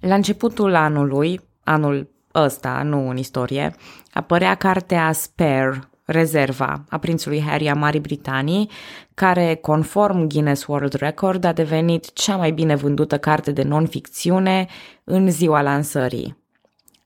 La 0.00 0.14
începutul 0.14 0.74
anului, 0.74 1.40
anul 1.64 2.08
ăsta, 2.34 2.82
nu 2.82 3.08
în 3.08 3.16
istorie, 3.16 3.74
apărea 4.12 4.54
cartea 4.54 5.12
Spare, 5.12 5.88
Rezerva, 6.06 6.84
a 6.88 6.98
prințului 6.98 7.40
Harry 7.40 7.68
a 7.68 7.74
Marii 7.74 8.00
Britanii, 8.00 8.70
care, 9.14 9.54
conform 9.54 10.28
Guinness 10.28 10.66
World 10.66 10.92
Record, 10.92 11.44
a 11.44 11.52
devenit 11.52 12.12
cea 12.12 12.36
mai 12.36 12.50
bine 12.50 12.74
vândută 12.74 13.18
carte 13.18 13.52
de 13.52 13.62
non-ficțiune 13.62 14.66
în 15.04 15.30
ziua 15.30 15.62
lansării. 15.62 16.36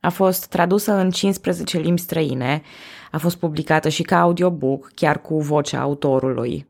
A 0.00 0.09
fost 0.09 0.46
tradusă 0.46 0.93
în 0.93 1.11
15 1.11 1.79
limbi 1.79 2.00
străine, 2.00 2.62
a 3.11 3.18
fost 3.18 3.36
publicată 3.36 3.88
și 3.88 4.02
ca 4.02 4.20
audiobook, 4.20 4.91
chiar 4.95 5.20
cu 5.20 5.41
vocea 5.41 5.80
autorului. 5.80 6.68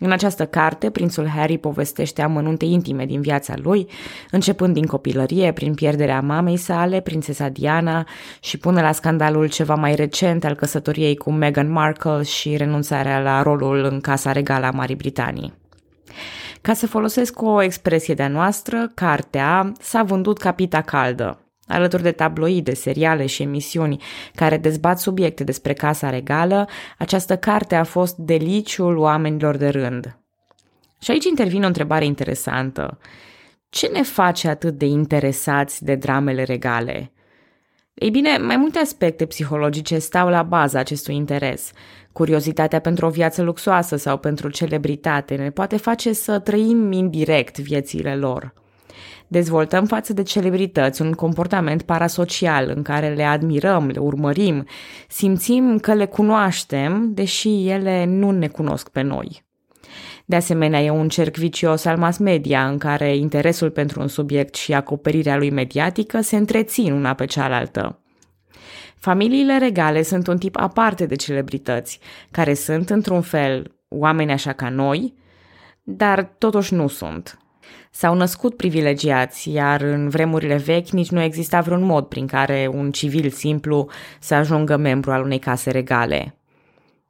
În 0.00 0.12
această 0.12 0.46
carte, 0.46 0.90
prințul 0.90 1.28
Harry 1.28 1.58
povestește 1.58 2.22
amănunte 2.22 2.64
intime 2.64 3.06
din 3.06 3.20
viața 3.20 3.54
lui, 3.56 3.88
începând 4.30 4.74
din 4.74 4.86
copilărie, 4.86 5.52
prin 5.52 5.74
pierderea 5.74 6.20
mamei 6.20 6.56
sale, 6.56 7.00
prințesa 7.00 7.48
Diana, 7.48 8.06
și 8.40 8.58
până 8.58 8.80
la 8.80 8.92
scandalul 8.92 9.48
ceva 9.48 9.74
mai 9.74 9.94
recent 9.94 10.44
al 10.44 10.54
căsătoriei 10.54 11.16
cu 11.16 11.32
Meghan 11.32 11.70
Markle 11.70 12.22
și 12.22 12.56
renunțarea 12.56 13.20
la 13.20 13.42
rolul 13.42 13.84
în 13.84 14.00
Casa 14.00 14.32
Regală 14.32 14.66
a 14.66 14.70
Marii 14.70 14.96
Britanii. 14.96 15.54
Ca 16.60 16.72
să 16.72 16.86
folosesc 16.86 17.42
o 17.42 17.62
expresie 17.62 18.14
de-a 18.14 18.28
noastră, 18.28 18.90
cartea 18.94 19.72
s-a 19.80 20.02
vândut 20.02 20.38
ca 20.38 20.52
pita 20.52 20.80
caldă, 20.80 21.47
Alături 21.68 22.02
de 22.02 22.12
tabloide, 22.12 22.74
seriale 22.74 23.26
și 23.26 23.42
emisiuni 23.42 24.02
care 24.34 24.56
dezbat 24.56 25.00
subiecte 25.00 25.44
despre 25.44 25.72
Casa 25.72 26.10
Regală, 26.10 26.68
această 26.98 27.36
carte 27.36 27.74
a 27.74 27.84
fost 27.84 28.16
deliciul 28.16 28.96
oamenilor 28.96 29.56
de 29.56 29.68
rând. 29.68 30.18
Și 31.00 31.10
aici 31.10 31.24
intervine 31.24 31.64
o 31.64 31.66
întrebare 31.66 32.04
interesantă. 32.04 32.98
Ce 33.68 33.86
ne 33.86 34.02
face 34.02 34.48
atât 34.48 34.78
de 34.78 34.86
interesați 34.86 35.84
de 35.84 35.94
dramele 35.94 36.42
regale? 36.42 37.12
Ei 37.94 38.10
bine, 38.10 38.36
mai 38.36 38.56
multe 38.56 38.78
aspecte 38.78 39.26
psihologice 39.26 39.98
stau 39.98 40.28
la 40.28 40.42
baza 40.42 40.78
acestui 40.78 41.14
interes. 41.14 41.72
Curiozitatea 42.12 42.80
pentru 42.80 43.06
o 43.06 43.10
viață 43.10 43.42
luxoasă 43.42 43.96
sau 43.96 44.18
pentru 44.18 44.48
celebritate 44.50 45.34
ne 45.34 45.50
poate 45.50 45.76
face 45.76 46.12
să 46.12 46.38
trăim 46.38 46.92
indirect 46.92 47.58
viețile 47.58 48.16
lor– 48.16 48.52
Dezvoltăm 49.28 49.86
față 49.86 50.12
de 50.12 50.22
celebrități 50.22 51.02
un 51.02 51.12
comportament 51.12 51.82
parasocial 51.82 52.72
în 52.76 52.82
care 52.82 53.14
le 53.14 53.24
admirăm, 53.24 53.86
le 53.86 53.98
urmărim, 53.98 54.66
simțim 55.08 55.78
că 55.78 55.94
le 55.94 56.06
cunoaștem, 56.06 57.14
deși 57.14 57.68
ele 57.68 58.04
nu 58.04 58.30
ne 58.30 58.48
cunosc 58.48 58.88
pe 58.88 59.00
noi. 59.00 59.46
De 60.24 60.36
asemenea, 60.36 60.80
e 60.80 60.90
un 60.90 61.08
cerc 61.08 61.36
vicios 61.36 61.84
al 61.84 61.98
mass 61.98 62.18
media 62.18 62.68
în 62.68 62.78
care 62.78 63.16
interesul 63.16 63.70
pentru 63.70 64.00
un 64.00 64.08
subiect 64.08 64.54
și 64.54 64.74
acoperirea 64.74 65.36
lui 65.36 65.50
mediatică 65.50 66.20
se 66.20 66.36
întrețin 66.36 66.92
una 66.92 67.14
pe 67.14 67.24
cealaltă. 67.24 68.00
Familiile 68.96 69.58
regale 69.58 70.02
sunt 70.02 70.26
un 70.26 70.38
tip 70.38 70.56
aparte 70.56 71.06
de 71.06 71.14
celebrități, 71.14 72.00
care 72.30 72.54
sunt, 72.54 72.90
într-un 72.90 73.20
fel, 73.20 73.74
oameni 73.88 74.32
așa 74.32 74.52
ca 74.52 74.68
noi, 74.68 75.14
dar 75.82 76.34
totuși 76.38 76.74
nu 76.74 76.88
sunt. 76.88 77.38
S-au 77.90 78.14
născut 78.14 78.56
privilegiați, 78.56 79.50
iar 79.50 79.80
în 79.80 80.08
vremurile 80.08 80.56
vechi 80.56 80.88
nici 80.88 81.10
nu 81.10 81.20
exista 81.20 81.60
vreun 81.60 81.82
mod 81.82 82.06
prin 82.06 82.26
care 82.26 82.70
un 82.72 82.90
civil 82.90 83.30
simplu 83.30 83.88
să 84.20 84.34
ajungă 84.34 84.76
membru 84.76 85.12
al 85.12 85.22
unei 85.22 85.38
case 85.38 85.70
regale. 85.70 86.38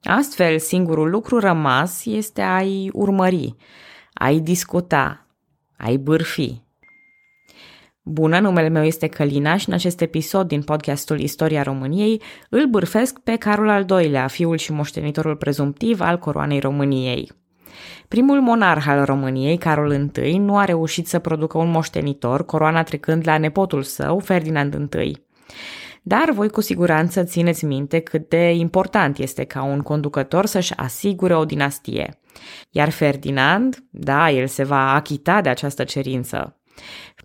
Astfel, 0.02 0.58
singurul 0.58 1.10
lucru 1.10 1.38
rămas 1.38 2.04
este 2.04 2.40
a-i 2.40 2.90
urmări, 2.92 3.54
a-i 4.12 4.40
discuta, 4.40 5.26
a-i 5.76 5.98
bârfi. 5.98 6.66
Bună, 8.02 8.38
numele 8.38 8.68
meu 8.68 8.84
este 8.84 9.06
Călina 9.06 9.56
și 9.56 9.68
în 9.68 9.74
acest 9.74 10.00
episod 10.00 10.48
din 10.48 10.62
podcastul 10.62 11.20
Istoria 11.20 11.62
României 11.62 12.22
îl 12.48 12.66
bârfesc 12.66 13.18
pe 13.18 13.36
Carol 13.36 13.68
al 13.68 13.86
II-lea, 13.90 14.26
fiul 14.26 14.56
și 14.56 14.72
moștenitorul 14.72 15.36
prezumptiv 15.36 16.00
al 16.00 16.19
coroanei 16.19 16.60
României. 16.60 17.30
Primul 18.09 18.41
monarh 18.41 18.84
al 18.87 19.05
României, 19.05 19.59
Carol 19.59 20.11
I, 20.22 20.39
nu 20.39 20.56
a 20.56 20.65
reușit 20.65 21.06
să 21.06 21.19
producă 21.19 21.59
un 21.59 21.71
moștenitor, 21.71 22.44
coroana 22.44 22.83
trecând 22.83 23.22
la 23.27 23.39
nepotul 23.39 23.83
său, 23.83 24.19
Ferdinand 24.19 24.94
I. 25.03 25.27
Dar 26.03 26.31
voi 26.31 26.49
cu 26.49 26.61
siguranță 26.61 27.22
țineți 27.22 27.65
minte 27.65 27.99
cât 27.99 28.28
de 28.28 28.53
important 28.53 29.19
este 29.19 29.44
ca 29.44 29.62
un 29.62 29.81
conducător 29.81 30.47
să-și 30.47 30.77
asigure 30.77 31.37
o 31.37 31.44
dinastie. 31.44 32.19
Iar 32.71 32.91
Ferdinand, 32.91 33.84
da, 33.91 34.31
el 34.31 34.47
se 34.47 34.65
va 34.65 34.95
achita 34.95 35.41
de 35.41 35.49
această 35.49 35.84
cerință. 35.84 36.56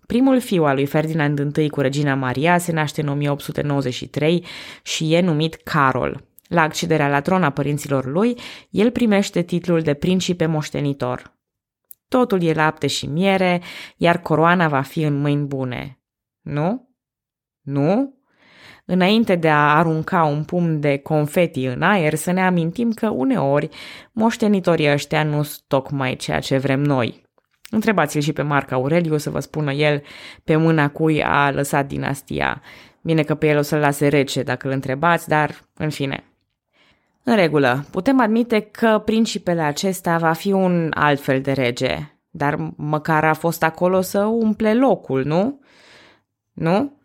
Primul 0.06 0.40
fiu 0.40 0.64
al 0.64 0.74
lui 0.74 0.86
Ferdinand 0.86 1.56
I 1.56 1.68
cu 1.68 1.80
regina 1.80 2.14
Maria 2.14 2.58
se 2.58 2.72
naște 2.72 3.00
în 3.00 3.08
1893 3.08 4.44
și 4.82 5.14
e 5.14 5.20
numit 5.20 5.54
Carol. 5.54 6.24
La 6.48 6.62
accederea 6.62 7.08
la 7.08 7.20
tron 7.20 7.42
a 7.42 7.50
părinților 7.50 8.04
lui, 8.04 8.38
el 8.70 8.90
primește 8.90 9.42
titlul 9.42 9.80
de 9.80 9.94
principe 9.94 10.46
moștenitor. 10.46 11.32
Totul 12.08 12.42
e 12.42 12.52
lapte 12.52 12.86
și 12.86 13.06
miere, 13.06 13.62
iar 13.96 14.18
coroana 14.20 14.68
va 14.68 14.80
fi 14.80 15.02
în 15.02 15.20
mâini 15.20 15.46
bune. 15.46 16.00
Nu? 16.40 16.88
Nu? 17.60 18.18
Înainte 18.84 19.34
de 19.34 19.48
a 19.48 19.76
arunca 19.76 20.24
un 20.24 20.44
pumn 20.44 20.80
de 20.80 20.98
confeti 20.98 21.64
în 21.64 21.82
aer, 21.82 22.14
să 22.14 22.30
ne 22.30 22.46
amintim 22.46 22.92
că 22.92 23.08
uneori 23.08 23.68
moștenitorii 24.12 24.90
ăștia 24.90 25.22
nu 25.22 25.42
sunt 25.42 25.64
tocmai 25.66 26.16
ceea 26.16 26.40
ce 26.40 26.58
vrem 26.58 26.80
noi. 26.80 27.22
Întrebați-l 27.70 28.20
și 28.20 28.32
pe 28.32 28.42
Marc 28.42 28.70
Aureliu 28.70 29.16
să 29.16 29.30
vă 29.30 29.40
spună 29.40 29.72
el 29.72 30.02
pe 30.44 30.56
mâna 30.56 30.88
cui 30.88 31.22
a 31.22 31.50
lăsat 31.50 31.86
dinastia. 31.86 32.62
Bine 33.02 33.22
că 33.22 33.34
pe 33.34 33.48
el 33.48 33.58
o 33.58 33.62
să-l 33.62 33.78
lase 33.78 34.08
rece 34.08 34.42
dacă 34.42 34.66
îl 34.66 34.72
întrebați, 34.72 35.28
dar 35.28 35.60
în 35.74 35.90
fine. 35.90 36.33
În 37.26 37.34
regulă, 37.34 37.84
putem 37.90 38.20
admite 38.20 38.60
că 38.60 39.02
principele 39.04 39.62
acesta 39.62 40.18
va 40.18 40.32
fi 40.32 40.52
un 40.52 40.90
alt 40.94 41.20
fel 41.20 41.40
de 41.40 41.52
rege, 41.52 42.18
dar 42.30 42.72
măcar 42.76 43.24
a 43.24 43.34
fost 43.34 43.62
acolo 43.62 44.00
să 44.00 44.24
umple 44.24 44.74
locul, 44.74 45.24
nu? 45.24 45.60
Nu? 46.52 46.98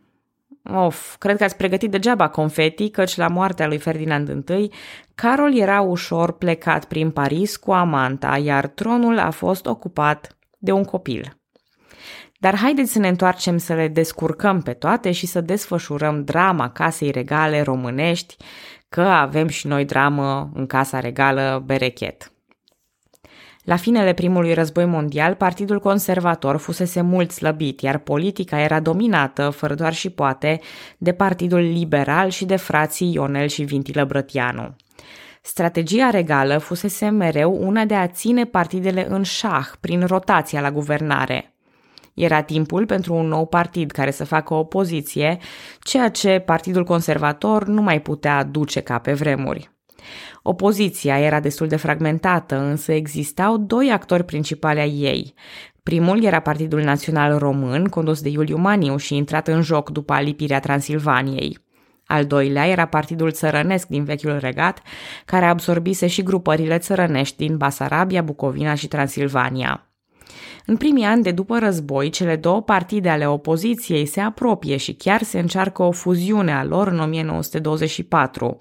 Of, 0.63 1.15
cred 1.17 1.37
că 1.37 1.43
ați 1.43 1.57
pregătit 1.57 1.91
degeaba 1.91 2.29
confeti, 2.29 2.89
căci 2.89 3.15
la 3.15 3.27
moartea 3.27 3.67
lui 3.67 3.77
Ferdinand 3.77 4.49
I, 4.49 4.71
Carol 5.15 5.57
era 5.57 5.81
ușor 5.81 6.31
plecat 6.31 6.85
prin 6.85 7.11
Paris 7.11 7.57
cu 7.57 7.71
amanta, 7.71 8.37
iar 8.37 8.67
tronul 8.67 9.19
a 9.19 9.29
fost 9.29 9.65
ocupat 9.65 10.37
de 10.57 10.71
un 10.71 10.83
copil. 10.83 11.38
Dar 12.39 12.55
haideți 12.55 12.91
să 12.91 12.99
ne 12.99 13.07
întoarcem 13.07 13.57
să 13.57 13.73
le 13.73 13.87
descurcăm 13.87 14.61
pe 14.61 14.73
toate 14.73 15.11
și 15.11 15.25
să 15.25 15.41
desfășurăm 15.41 16.23
drama 16.23 16.69
casei 16.69 17.11
regale 17.11 17.61
românești, 17.61 18.35
că 18.89 19.01
avem 19.01 19.47
și 19.47 19.67
noi 19.67 19.85
dramă 19.85 20.51
în 20.53 20.65
Casa 20.65 20.99
Regală 20.99 21.63
Berechet. 21.65 22.31
La 23.63 23.75
finele 23.75 24.13
primului 24.13 24.53
război 24.53 24.85
mondial, 24.85 25.35
Partidul 25.35 25.79
Conservator 25.79 26.57
fusese 26.57 27.01
mult 27.01 27.31
slăbit, 27.31 27.81
iar 27.81 27.97
politica 27.97 28.61
era 28.61 28.79
dominată, 28.79 29.49
fără 29.49 29.73
doar 29.73 29.93
și 29.93 30.09
poate, 30.09 30.59
de 30.97 31.11
Partidul 31.11 31.59
Liberal 31.59 32.29
și 32.29 32.45
de 32.45 32.55
frații 32.55 33.13
Ionel 33.13 33.47
și 33.47 33.63
Vintilă 33.63 34.05
Brătianu. 34.05 34.75
Strategia 35.41 36.09
regală 36.09 36.57
fusese 36.57 37.09
mereu 37.09 37.67
una 37.67 37.85
de 37.85 37.95
a 37.95 38.07
ține 38.07 38.45
partidele 38.45 39.07
în 39.09 39.23
șah 39.23 39.67
prin 39.79 40.05
rotația 40.05 40.61
la 40.61 40.71
guvernare. 40.71 41.53
Era 42.19 42.41
timpul 42.41 42.85
pentru 42.85 43.13
un 43.13 43.27
nou 43.27 43.45
partid 43.45 43.91
care 43.91 44.11
să 44.11 44.25
facă 44.25 44.53
opoziție, 44.53 45.37
ceea 45.79 46.09
ce 46.09 46.39
Partidul 46.39 46.83
Conservator 46.83 47.67
nu 47.67 47.81
mai 47.81 48.01
putea 48.01 48.43
duce 48.43 48.79
ca 48.79 48.97
pe 48.97 49.13
vremuri. 49.13 49.71
Opoziția 50.43 51.19
era 51.19 51.39
destul 51.39 51.67
de 51.67 51.75
fragmentată, 51.75 52.57
însă 52.57 52.91
existau 52.91 53.57
doi 53.57 53.91
actori 53.91 54.23
principali 54.23 54.79
ai 54.79 54.99
ei. 54.99 55.33
Primul 55.83 56.23
era 56.23 56.39
Partidul 56.39 56.81
Național 56.81 57.37
Român, 57.37 57.85
condus 57.85 58.21
de 58.21 58.29
Iuliu 58.29 58.57
Maniu 58.57 58.97
și 58.97 59.15
intrat 59.15 59.47
în 59.47 59.61
joc 59.61 59.89
după 59.89 60.13
alipirea 60.13 60.59
Transilvaniei. 60.59 61.57
Al 62.05 62.25
doilea 62.25 62.67
era 62.67 62.85
Partidul 62.85 63.31
Țărănesc 63.31 63.87
din 63.87 64.03
vechiul 64.03 64.37
regat, 64.39 64.81
care 65.25 65.45
absorbise 65.45 66.07
și 66.07 66.23
grupările 66.23 66.77
țărănești 66.77 67.37
din 67.37 67.57
Basarabia, 67.57 68.21
Bucovina 68.21 68.73
și 68.73 68.87
Transilvania. 68.87 69.88
În 70.65 70.77
primii 70.77 71.05
ani 71.05 71.23
de 71.23 71.31
după 71.31 71.59
război, 71.59 72.09
cele 72.09 72.35
două 72.35 72.61
partide 72.61 73.09
ale 73.09 73.27
opoziției 73.27 74.05
se 74.05 74.21
apropie 74.21 74.77
și 74.77 74.93
chiar 74.93 75.21
se 75.21 75.39
încearcă 75.39 75.83
o 75.83 75.91
fuziune 75.91 76.53
a 76.53 76.63
lor 76.63 76.87
în 76.87 76.99
1924. 76.99 78.57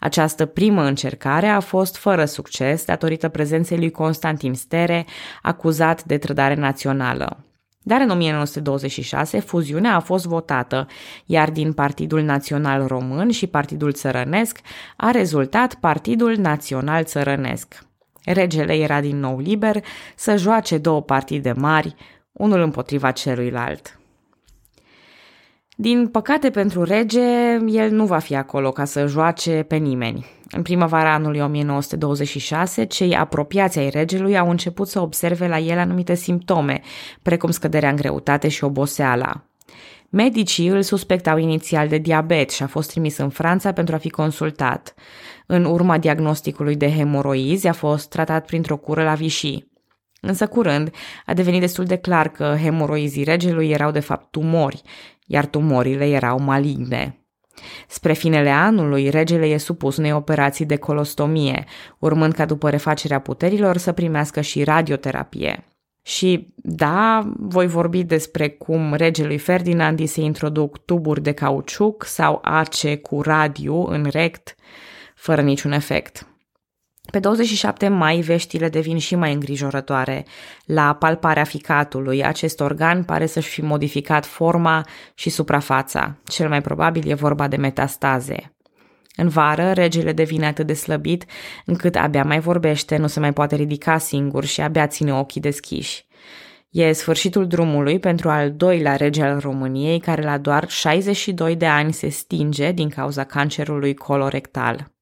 Această 0.00 0.46
primă 0.46 0.84
încercare 0.84 1.46
a 1.46 1.60
fost 1.60 1.96
fără 1.96 2.24
succes 2.24 2.84
datorită 2.84 3.28
prezenței 3.28 3.78
lui 3.78 3.90
Constantin 3.90 4.54
Stere, 4.54 5.06
acuzat 5.42 6.04
de 6.04 6.18
trădare 6.18 6.54
națională. 6.54 7.44
Dar 7.82 8.00
în 8.00 8.10
1926 8.10 9.40
fuziunea 9.40 9.94
a 9.94 10.00
fost 10.00 10.26
votată, 10.26 10.86
iar 11.26 11.50
din 11.50 11.72
Partidul 11.72 12.22
Național 12.22 12.86
Român 12.86 13.30
și 13.30 13.46
Partidul 13.46 13.92
Țărănesc 13.92 14.60
a 14.96 15.10
rezultat 15.10 15.74
Partidul 15.74 16.36
Național 16.36 17.04
Țărănesc. 17.04 17.85
Regele 18.26 18.74
era 18.74 19.00
din 19.00 19.18
nou 19.18 19.38
liber 19.38 19.84
să 20.16 20.36
joace 20.36 20.78
două 20.78 21.02
partide 21.02 21.52
mari, 21.52 21.94
unul 22.32 22.60
împotriva 22.60 23.10
celuilalt. 23.10 23.98
Din 25.78 26.08
păcate 26.08 26.50
pentru 26.50 26.82
rege, 26.82 27.20
el 27.66 27.90
nu 27.90 28.06
va 28.06 28.18
fi 28.18 28.34
acolo 28.34 28.70
ca 28.70 28.84
să 28.84 29.06
joace 29.06 29.64
pe 29.68 29.76
nimeni. 29.76 30.26
În 30.50 30.62
primăvara 30.62 31.12
anului 31.12 31.40
1926, 31.40 32.84
cei 32.84 33.16
apropiați 33.16 33.78
ai 33.78 33.88
regelui 33.88 34.38
au 34.38 34.50
început 34.50 34.88
să 34.88 35.00
observe 35.00 35.48
la 35.48 35.58
el 35.58 35.78
anumite 35.78 36.14
simptome, 36.14 36.80
precum 37.22 37.50
scăderea 37.50 37.90
în 37.90 37.96
greutate 37.96 38.48
și 38.48 38.64
oboseala. 38.64 39.44
Medicii 40.10 40.66
îl 40.66 40.82
suspectau 40.82 41.36
inițial 41.38 41.88
de 41.88 41.98
diabet 41.98 42.50
și 42.50 42.62
a 42.62 42.66
fost 42.66 42.90
trimis 42.90 43.16
în 43.16 43.28
Franța 43.28 43.72
pentru 43.72 43.94
a 43.94 43.98
fi 43.98 44.10
consultat. 44.10 44.94
În 45.46 45.64
urma 45.64 45.98
diagnosticului 45.98 46.76
de 46.76 46.92
hemoroizi 46.92 47.66
a 47.66 47.72
fost 47.72 48.08
tratat 48.08 48.46
printr-o 48.46 48.76
cură 48.76 49.02
la 49.02 49.14
Vichy. 49.14 49.64
Însă 50.20 50.46
curând 50.46 50.90
a 51.26 51.34
devenit 51.34 51.60
destul 51.60 51.84
de 51.84 51.96
clar 51.96 52.28
că 52.28 52.56
hemoroizii 52.62 53.24
regelui 53.24 53.70
erau 53.70 53.90
de 53.90 54.00
fapt 54.00 54.30
tumori, 54.30 54.82
iar 55.26 55.46
tumorile 55.46 56.08
erau 56.08 56.38
maligne. 56.38 57.20
Spre 57.88 58.12
finele 58.12 58.50
anului, 58.50 59.10
regele 59.10 59.46
e 59.46 59.56
supus 59.56 59.96
unei 59.96 60.12
operații 60.12 60.64
de 60.64 60.76
colostomie, 60.76 61.64
urmând 61.98 62.32
ca 62.32 62.44
după 62.44 62.70
refacerea 62.70 63.18
puterilor 63.18 63.76
să 63.76 63.92
primească 63.92 64.40
și 64.40 64.64
radioterapie. 64.64 65.64
Și 66.06 66.54
da, 66.56 67.28
voi 67.36 67.66
vorbi 67.66 68.04
despre 68.04 68.48
cum 68.48 68.94
regelui 68.94 69.38
Ferdinand 69.38 69.98
îi 69.98 70.06
se 70.06 70.20
introduc 70.20 70.84
tuburi 70.84 71.22
de 71.22 71.32
cauciuc 71.32 72.04
sau 72.04 72.38
ace 72.42 72.96
cu 72.96 73.22
radiu 73.22 73.86
în 73.86 74.06
rect, 74.10 74.54
fără 75.14 75.42
niciun 75.42 75.72
efect. 75.72 76.26
Pe 77.10 77.18
27 77.18 77.88
mai, 77.88 78.20
veștile 78.20 78.68
devin 78.68 78.98
și 78.98 79.14
mai 79.14 79.32
îngrijorătoare. 79.32 80.26
La 80.64 80.94
palparea 80.94 81.44
ficatului, 81.44 82.24
acest 82.24 82.60
organ 82.60 83.04
pare 83.04 83.26
să-și 83.26 83.48
fi 83.48 83.62
modificat 83.62 84.26
forma 84.26 84.86
și 85.14 85.30
suprafața. 85.30 86.16
Cel 86.24 86.48
mai 86.48 86.60
probabil 86.60 87.10
e 87.10 87.14
vorba 87.14 87.48
de 87.48 87.56
metastaze. 87.56 88.55
În 89.16 89.28
vară, 89.28 89.72
regele 89.72 90.12
devine 90.12 90.46
atât 90.46 90.66
de 90.66 90.74
slăbit 90.74 91.24
încât 91.64 91.96
abia 91.96 92.24
mai 92.24 92.40
vorbește, 92.40 92.96
nu 92.96 93.06
se 93.06 93.20
mai 93.20 93.32
poate 93.32 93.54
ridica 93.54 93.98
singur 93.98 94.44
și 94.44 94.60
abia 94.60 94.86
ține 94.86 95.14
ochii 95.14 95.40
deschiși. 95.40 96.06
E 96.70 96.92
sfârșitul 96.92 97.46
drumului 97.46 97.98
pentru 97.98 98.28
al 98.28 98.52
doilea 98.52 98.96
rege 98.96 99.22
al 99.22 99.38
României, 99.38 100.00
care 100.00 100.22
la 100.22 100.38
doar 100.38 100.68
62 100.68 101.56
de 101.56 101.66
ani 101.66 101.92
se 101.92 102.08
stinge 102.08 102.72
din 102.72 102.88
cauza 102.88 103.24
cancerului 103.24 103.94
colorectal. 103.94 104.92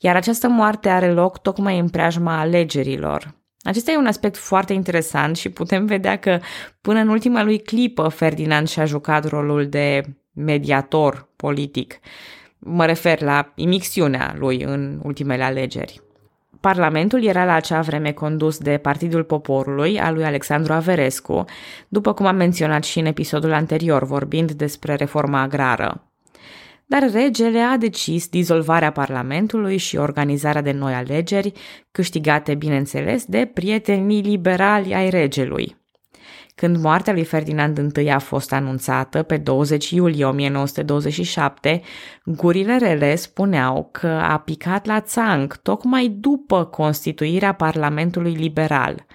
Iar 0.00 0.16
această 0.16 0.48
moarte 0.48 0.88
are 0.88 1.12
loc 1.12 1.38
tocmai 1.38 1.78
în 1.78 1.88
preajma 1.88 2.40
alegerilor. 2.40 3.34
Acesta 3.62 3.90
e 3.90 3.96
un 3.96 4.06
aspect 4.06 4.36
foarte 4.36 4.72
interesant 4.72 5.36
și 5.36 5.48
putem 5.48 5.86
vedea 5.86 6.16
că 6.16 6.40
până 6.80 7.00
în 7.00 7.08
ultima 7.08 7.42
lui 7.42 7.58
clipă 7.58 8.08
Ferdinand 8.08 8.68
și-a 8.68 8.84
jucat 8.84 9.28
rolul 9.28 9.68
de 9.68 10.02
mediator 10.32 11.28
politic. 11.36 12.00
Mă 12.62 12.86
refer 12.86 13.20
la 13.20 13.52
imixtiunea 13.54 14.34
lui 14.38 14.62
în 14.62 15.00
ultimele 15.02 15.42
alegeri. 15.42 16.00
Parlamentul 16.60 17.24
era 17.24 17.44
la 17.44 17.52
acea 17.52 17.80
vreme 17.80 18.12
condus 18.12 18.58
de 18.58 18.78
Partidul 18.78 19.24
Poporului, 19.24 20.00
al 20.00 20.14
lui 20.14 20.24
Alexandru 20.24 20.72
Averescu, 20.72 21.44
după 21.88 22.12
cum 22.12 22.26
am 22.26 22.36
menționat 22.36 22.84
și 22.84 22.98
în 22.98 23.06
episodul 23.06 23.52
anterior, 23.52 24.04
vorbind 24.04 24.52
despre 24.52 24.94
reforma 24.94 25.40
agrară. 25.40 26.04
Dar 26.86 27.10
regele 27.12 27.58
a 27.58 27.76
decis 27.76 28.28
dizolvarea 28.28 28.92
Parlamentului 28.92 29.76
și 29.76 29.96
organizarea 29.96 30.62
de 30.62 30.72
noi 30.72 30.92
alegeri, 30.92 31.52
câștigate, 31.90 32.54
bineînțeles, 32.54 33.24
de 33.24 33.50
prietenii 33.54 34.22
liberali 34.22 34.94
ai 34.94 35.10
regelui. 35.10 35.79
Când 36.60 36.76
moartea 36.76 37.12
lui 37.12 37.24
Ferdinand 37.24 37.96
I 37.96 38.08
a 38.08 38.18
fost 38.18 38.52
anunțată 38.52 39.22
pe 39.22 39.36
20 39.36 39.90
iulie 39.90 40.24
1927, 40.24 41.80
gurile 42.24 42.76
rele 42.76 43.14
spuneau 43.14 43.88
că 43.92 44.06
a 44.06 44.38
picat 44.38 44.86
la 44.86 45.00
țanc 45.00 45.56
tocmai 45.56 46.08
după 46.08 46.64
constituirea 46.64 47.52
Parlamentului 47.52 48.32
Liberal. 48.32 49.06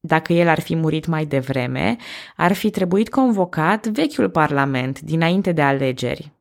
Dacă 0.00 0.32
el 0.32 0.48
ar 0.48 0.60
fi 0.60 0.76
murit 0.76 1.06
mai 1.06 1.26
devreme, 1.26 1.96
ar 2.36 2.52
fi 2.52 2.70
trebuit 2.70 3.08
convocat 3.08 3.86
vechiul 3.86 4.30
Parlament 4.30 5.00
dinainte 5.00 5.52
de 5.52 5.62
alegeri. 5.62 6.37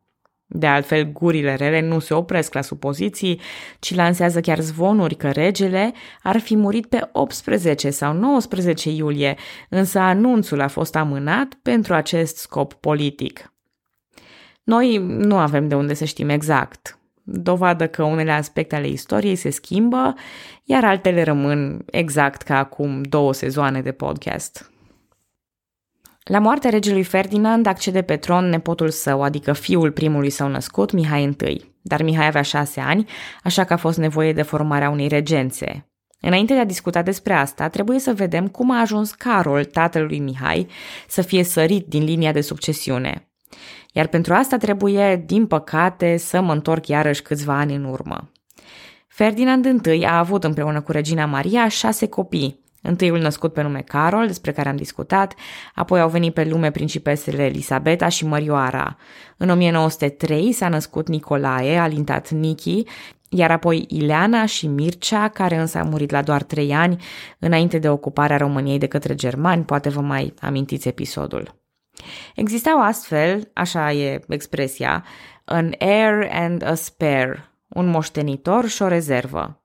De 0.49 0.67
altfel, 0.67 1.11
gurile 1.11 1.55
rele 1.55 1.81
nu 1.81 1.99
se 1.99 2.13
opresc 2.13 2.53
la 2.53 2.61
supoziții, 2.61 3.39
ci 3.79 3.95
lansează 3.95 4.39
chiar 4.39 4.59
zvonuri 4.59 5.15
că 5.15 5.31
regele 5.31 5.93
ar 6.23 6.39
fi 6.39 6.55
murit 6.55 6.85
pe 6.85 7.09
18 7.11 7.89
sau 7.89 8.13
19 8.13 8.89
iulie, 8.89 9.35
însă 9.69 9.99
anunțul 9.99 10.61
a 10.61 10.67
fost 10.67 10.95
amânat 10.95 11.53
pentru 11.61 11.93
acest 11.93 12.37
scop 12.37 12.73
politic. 12.73 13.53
Noi 14.63 14.97
nu 14.97 15.37
avem 15.37 15.67
de 15.67 15.75
unde 15.75 15.93
să 15.93 16.05
știm 16.05 16.29
exact. 16.29 16.99
Dovadă 17.23 17.87
că 17.87 18.03
unele 18.03 18.31
aspecte 18.31 18.75
ale 18.75 18.87
istoriei 18.87 19.35
se 19.35 19.49
schimbă, 19.49 20.13
iar 20.63 20.83
altele 20.83 21.23
rămân 21.23 21.85
exact 21.85 22.41
ca 22.41 22.57
acum 22.57 23.01
două 23.01 23.33
sezoane 23.33 23.81
de 23.81 23.91
podcast. 23.91 24.71
La 26.27 26.39
moartea 26.39 26.69
regelui 26.69 27.03
Ferdinand 27.03 27.65
accede 27.65 28.01
pe 28.01 28.15
tron 28.15 28.49
nepotul 28.49 28.89
său, 28.89 29.21
adică 29.21 29.53
fiul 29.53 29.91
primului 29.91 30.29
său 30.29 30.47
născut, 30.47 30.91
Mihai 30.91 31.35
I. 31.45 31.61
Dar 31.81 32.01
Mihai 32.01 32.25
avea 32.25 32.41
șase 32.41 32.79
ani, 32.79 33.09
așa 33.43 33.63
că 33.63 33.73
a 33.73 33.77
fost 33.77 33.97
nevoie 33.97 34.33
de 34.33 34.41
formarea 34.41 34.89
unei 34.89 35.07
regențe. 35.07 35.89
Înainte 36.21 36.53
de 36.53 36.59
a 36.59 36.65
discuta 36.65 37.01
despre 37.01 37.33
asta, 37.33 37.67
trebuie 37.67 37.99
să 37.99 38.13
vedem 38.13 38.47
cum 38.47 38.71
a 38.71 38.79
ajuns 38.79 39.11
Carol, 39.11 39.65
tatălui 39.65 40.19
Mihai, 40.19 40.67
să 41.07 41.21
fie 41.21 41.43
sărit 41.43 41.87
din 41.87 42.03
linia 42.03 42.31
de 42.31 42.41
succesiune. 42.41 43.31
Iar 43.91 44.07
pentru 44.07 44.33
asta 44.33 44.57
trebuie, 44.57 45.23
din 45.25 45.47
păcate, 45.47 46.17
să 46.17 46.41
mă 46.41 46.53
întorc 46.53 46.87
iarăși 46.87 47.21
câțiva 47.21 47.57
ani 47.57 47.75
în 47.75 47.83
urmă. 47.83 48.31
Ferdinand 49.07 49.85
I 49.85 50.05
a 50.05 50.17
avut 50.17 50.43
împreună 50.43 50.81
cu 50.81 50.91
regina 50.91 51.25
Maria 51.25 51.67
șase 51.67 52.07
copii, 52.07 52.65
Întâiul 52.81 53.19
născut 53.19 53.53
pe 53.53 53.61
nume 53.61 53.81
Carol, 53.81 54.27
despre 54.27 54.51
care 54.51 54.69
am 54.69 54.75
discutat, 54.75 55.33
apoi 55.75 55.99
au 55.99 56.09
venit 56.09 56.33
pe 56.33 56.45
lume 56.45 56.71
principesele 56.71 57.43
Elisabeta 57.43 58.07
și 58.07 58.25
Mărioara. 58.25 58.97
În 59.37 59.49
1903 59.49 60.51
s-a 60.51 60.69
născut 60.69 61.07
Nicolae, 61.07 61.77
alintat 61.77 62.29
Niki, 62.29 62.83
iar 63.29 63.51
apoi 63.51 63.85
Ileana 63.89 64.45
și 64.45 64.67
Mircea, 64.67 65.27
care 65.27 65.55
însă 65.55 65.77
a 65.77 65.83
murit 65.83 66.11
la 66.11 66.21
doar 66.21 66.43
trei 66.43 66.73
ani, 66.73 67.03
înainte 67.39 67.77
de 67.77 67.89
ocuparea 67.89 68.37
României 68.37 68.77
de 68.77 68.87
către 68.87 69.15
germani, 69.15 69.63
poate 69.63 69.89
vă 69.89 70.01
mai 70.01 70.33
amintiți 70.39 70.87
episodul. 70.87 71.55
Existau 72.35 72.81
astfel, 72.81 73.51
așa 73.53 73.91
e 73.91 74.23
expresia, 74.27 75.05
an 75.45 75.71
heir 75.79 76.29
and 76.31 76.63
a 76.63 76.73
spare, 76.73 77.51
un 77.67 77.87
moștenitor 77.87 78.67
și 78.67 78.81
o 78.81 78.87
rezervă. 78.87 79.61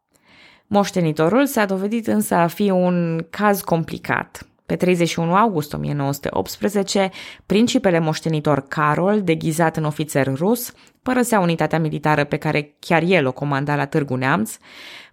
Moștenitorul 0.75 1.47
s-a 1.47 1.65
dovedit 1.65 2.07
însă 2.07 2.35
a 2.35 2.47
fi 2.47 2.71
un 2.71 3.27
caz 3.31 3.61
complicat. 3.61 4.47
Pe 4.67 4.77
31 4.77 5.35
august 5.35 5.73
1918, 5.73 7.11
principele 7.47 7.99
moștenitor 7.99 8.61
Carol, 8.69 9.23
deghizat 9.23 9.77
în 9.77 9.85
ofițer 9.85 10.35
rus, 10.35 10.73
părăsea 11.03 11.41
unitatea 11.41 11.79
militară 11.79 12.25
pe 12.25 12.37
care 12.37 12.77
chiar 12.79 13.03
el 13.07 13.27
o 13.27 13.33
comanda 13.33 13.77
la 13.77 13.87
Târgu 13.87 14.15
Neamț. 14.15 14.57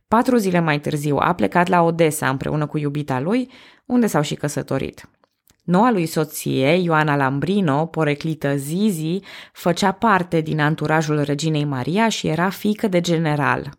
Patru 0.07 0.37
zile 0.37 0.59
mai 0.59 0.79
târziu 0.79 1.17
a 1.19 1.33
plecat 1.33 1.67
la 1.67 1.81
Odessa 1.81 2.29
împreună 2.29 2.65
cu 2.65 2.77
iubita 2.77 3.19
lui, 3.19 3.49
unde 3.85 4.07
s-au 4.07 4.21
și 4.21 4.35
căsătorit. 4.35 5.09
Noua 5.63 5.91
lui 5.91 6.05
soție, 6.05 6.73
Ioana 6.73 7.15
Lambrino, 7.15 7.85
poreclită 7.85 8.55
Zizi, 8.55 9.19
făcea 9.53 9.91
parte 9.91 10.41
din 10.41 10.59
anturajul 10.59 11.21
reginei 11.21 11.65
Maria 11.65 12.09
și 12.09 12.27
era 12.27 12.49
fică 12.49 12.87
de 12.87 13.01
general. 13.01 13.78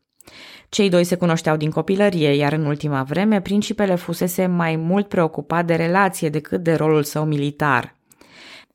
Cei 0.70 0.88
doi 0.88 1.04
se 1.04 1.16
cunoșteau 1.16 1.56
din 1.56 1.70
copilărie, 1.70 2.34
iar 2.34 2.52
în 2.52 2.64
ultima 2.64 3.02
vreme 3.02 3.40
principele 3.40 3.94
fusese 3.94 4.46
mai 4.46 4.76
mult 4.76 5.08
preocupat 5.08 5.66
de 5.66 5.74
relație 5.74 6.28
decât 6.28 6.62
de 6.62 6.74
rolul 6.74 7.02
său 7.02 7.24
militar. 7.24 7.94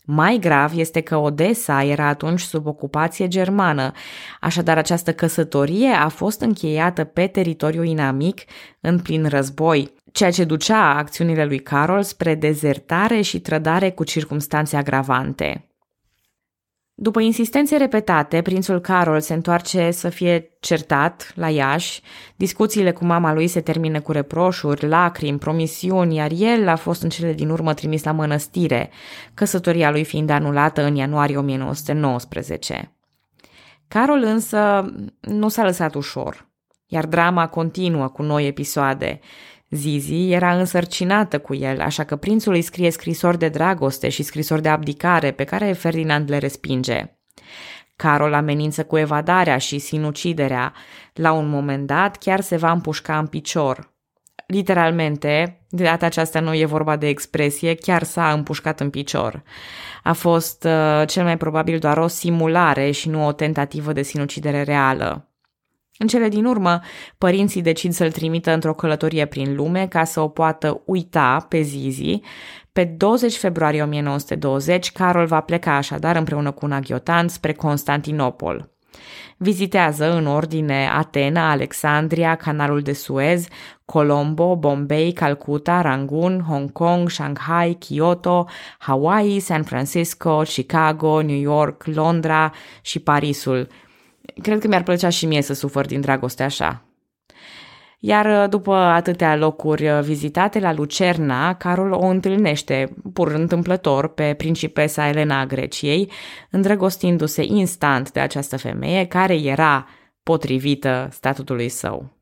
Mai 0.06 0.38
grav 0.38 0.78
este 0.78 1.02
că 1.02 1.18
Odessa 1.18 1.84
era 1.84 2.08
atunci 2.08 2.40
sub 2.40 2.68
ocupație 2.68 3.28
germană, 3.28 3.92
așadar 4.40 4.78
această 4.78 5.14
căsătorie 5.14 5.90
a 5.90 6.08
fost 6.08 6.42
încheiată 6.42 7.04
pe 7.04 7.28
teritoriu 7.28 7.84
inamic 7.84 8.42
în 8.80 9.00
plin 9.00 9.28
război, 9.28 9.94
ceea 10.12 10.32
ce 10.32 10.44
ducea 10.44 10.98
acțiunile 10.98 11.46
lui 11.46 11.60
Carol 11.60 12.04
spre 12.04 12.36
dezertare 12.36 13.22
și 13.22 13.40
trădare 13.40 13.92
cu 13.92 14.04
circumstanțe 14.04 14.78
agravante. 14.78 15.70
După 16.98 17.20
insistențe 17.20 17.78
repetate, 17.78 18.42
prințul 18.42 18.80
Carol 18.80 19.20
se 19.20 19.34
întoarce 19.34 19.92
să 19.92 20.10
fie 20.10 20.58
certat 20.60 21.32
la 21.36 21.50
Iași, 21.50 22.02
discuțiile 22.36 22.92
cu 22.92 23.06
mama 23.06 23.34
lui 23.34 23.48
se 23.48 23.62
termină 23.62 24.02
cu 24.02 24.12
reproșuri, 24.12 24.88
lacrimi, 24.88 25.38
promisiuni, 25.38 26.16
iar 26.16 26.32
el 26.36 26.68
a 26.68 26.76
fost 26.76 27.02
în 27.02 27.10
cele 27.10 27.34
din 27.34 27.50
urmă 27.50 27.74
trimis 27.74 28.04
la 28.04 28.12
mănăstire, 28.12 28.90
căsătoria 29.34 29.92
lui 29.92 30.04
fiind 30.04 30.30
anulată 30.30 30.84
în 30.84 30.96
ianuarie 30.96 31.38
1919. 31.38 32.96
Carol 33.88 34.24
însă 34.24 34.92
nu 35.20 35.48
s-a 35.48 35.64
lăsat 35.64 35.96
ușor, 35.96 36.50
iar 36.86 37.06
drama 37.06 37.48
continuă 37.48 38.08
cu 38.08 38.22
noi 38.22 38.48
episoade. 38.48 39.20
Zizi 39.76 40.32
era 40.32 40.58
însărcinată 40.58 41.40
cu 41.40 41.56
el, 41.56 41.82
așa 41.82 42.04
că 42.04 42.16
prințul 42.16 42.54
îi 42.54 42.62
scrie 42.62 42.90
scrisori 42.90 43.38
de 43.38 43.50
dragoste 43.50 44.10
și 44.10 44.24
scrisori 44.24 44.62
de 44.62 44.70
abdicare 44.70 45.32
pe 45.32 45.44
care 45.44 45.72
Ferdinand 45.72 46.30
le 46.30 46.38
respinge. 46.38 47.18
Carol 47.96 48.34
amenință 48.34 48.84
cu 48.84 48.98
evadarea 48.98 49.58
și 49.58 49.80
sinuciderea. 49.80 50.74
La 51.14 51.32
un 51.32 51.50
moment 51.50 51.88
dat 51.88 52.18
chiar 52.18 52.42
se 52.42 52.58
va 52.58 52.72
împușca 52.72 53.18
în 53.18 53.28
picior. 53.28 53.94
Literalmente, 54.48 55.66
de 55.70 55.84
data 55.84 56.06
aceasta 56.06 56.40
nu 56.40 56.54
e 56.54 56.66
vorba 56.66 56.96
de 56.96 57.08
expresie, 57.08 57.76
chiar 57.76 58.04
s-a 58.04 58.32
împușcat 58.32 58.80
în 58.80 58.90
picior. 58.90 59.44
A 60.04 60.14
fost 60.14 60.64
uh, 60.64 61.08
cel 61.08 61.24
mai 61.24 61.38
probabil 61.38 61.80
doar 61.80 61.98
o 61.98 62.08
simulare 62.08 62.92
și 62.92 63.10
nu 63.10 63.26
o 63.26 63.32
tentativă 63.32 63.94
de 63.94 64.02
sinucidere 64.02 64.64
reală. 64.64 65.30
În 65.98 66.08
cele 66.08 66.30
din 66.30 66.46
urmă, 66.46 66.80
părinții 67.18 67.62
decid 67.62 67.94
să-l 67.94 68.12
trimită 68.12 68.52
într-o 68.52 68.74
călătorie 68.74 69.26
prin 69.26 69.56
lume 69.56 69.88
ca 69.88 70.04
să 70.04 70.20
o 70.20 70.28
poată 70.28 70.82
uita 70.86 71.46
pe 71.50 71.62
Zizi. 71.62 72.20
Pe 72.72 72.84
20 72.84 73.38
februarie 73.38 73.84
1920, 73.84 74.92
Carol 74.92 75.26
va 75.26 75.42
pleca 75.42 75.76
așadar 75.76 76.16
împreună 76.16 76.52
cu 76.52 76.66
un 76.66 76.72
aghiotant 76.72 77.30
spre 77.30 77.54
Constantinopol. 77.54 78.70
Vizitează 79.38 80.18
în 80.18 80.26
ordine 80.28 80.90
Atena, 80.94 81.52
Alexandria, 81.52 82.36
Canalul 82.36 82.82
de 82.82 82.94
Suez, 82.94 83.48
Colombo, 83.86 84.56
Bombay, 84.56 85.12
Calcutta, 85.16 85.82
Rangoon, 85.82 86.40
Hong 86.40 86.72
Kong, 86.72 87.10
Shanghai, 87.10 87.74
Kyoto, 87.74 88.48
Hawaii, 88.78 89.40
San 89.40 89.64
Francisco, 89.64 90.42
Chicago, 90.42 91.22
New 91.22 91.40
York, 91.40 91.84
Londra 91.86 92.52
și 92.82 93.00
Parisul– 93.00 93.68
Cred 94.42 94.60
că 94.60 94.68
mi-ar 94.68 94.84
plăcea 94.84 95.10
și 95.10 95.26
mie 95.26 95.42
să 95.42 95.54
sufăr 95.54 95.86
din 95.86 96.02
dragoste 96.02 96.44
așa. 96.44 96.86
Iar 98.00 98.26
uh, 98.26 98.50
după 98.50 98.74
atâtea 98.74 99.36
locuri 99.36 99.90
uh, 99.90 100.00
vizitate 100.02 100.60
la 100.60 100.74
Lucerna, 100.74 101.56
Carol 101.56 101.92
o 101.92 102.06
întâlnește, 102.06 102.96
pur 103.14 103.32
întâmplător, 103.32 104.08
pe 104.08 104.34
principesa 104.34 105.08
Elena 105.08 105.40
a 105.40 105.46
Greciei, 105.46 106.12
îndrăgostindu-se 106.50 107.44
instant 107.44 108.12
de 108.12 108.20
această 108.20 108.58
femeie 108.58 109.06
care 109.06 109.36
era 109.36 109.88
potrivită 110.24 111.08
statutului 111.12 111.70
său. 111.70 112.14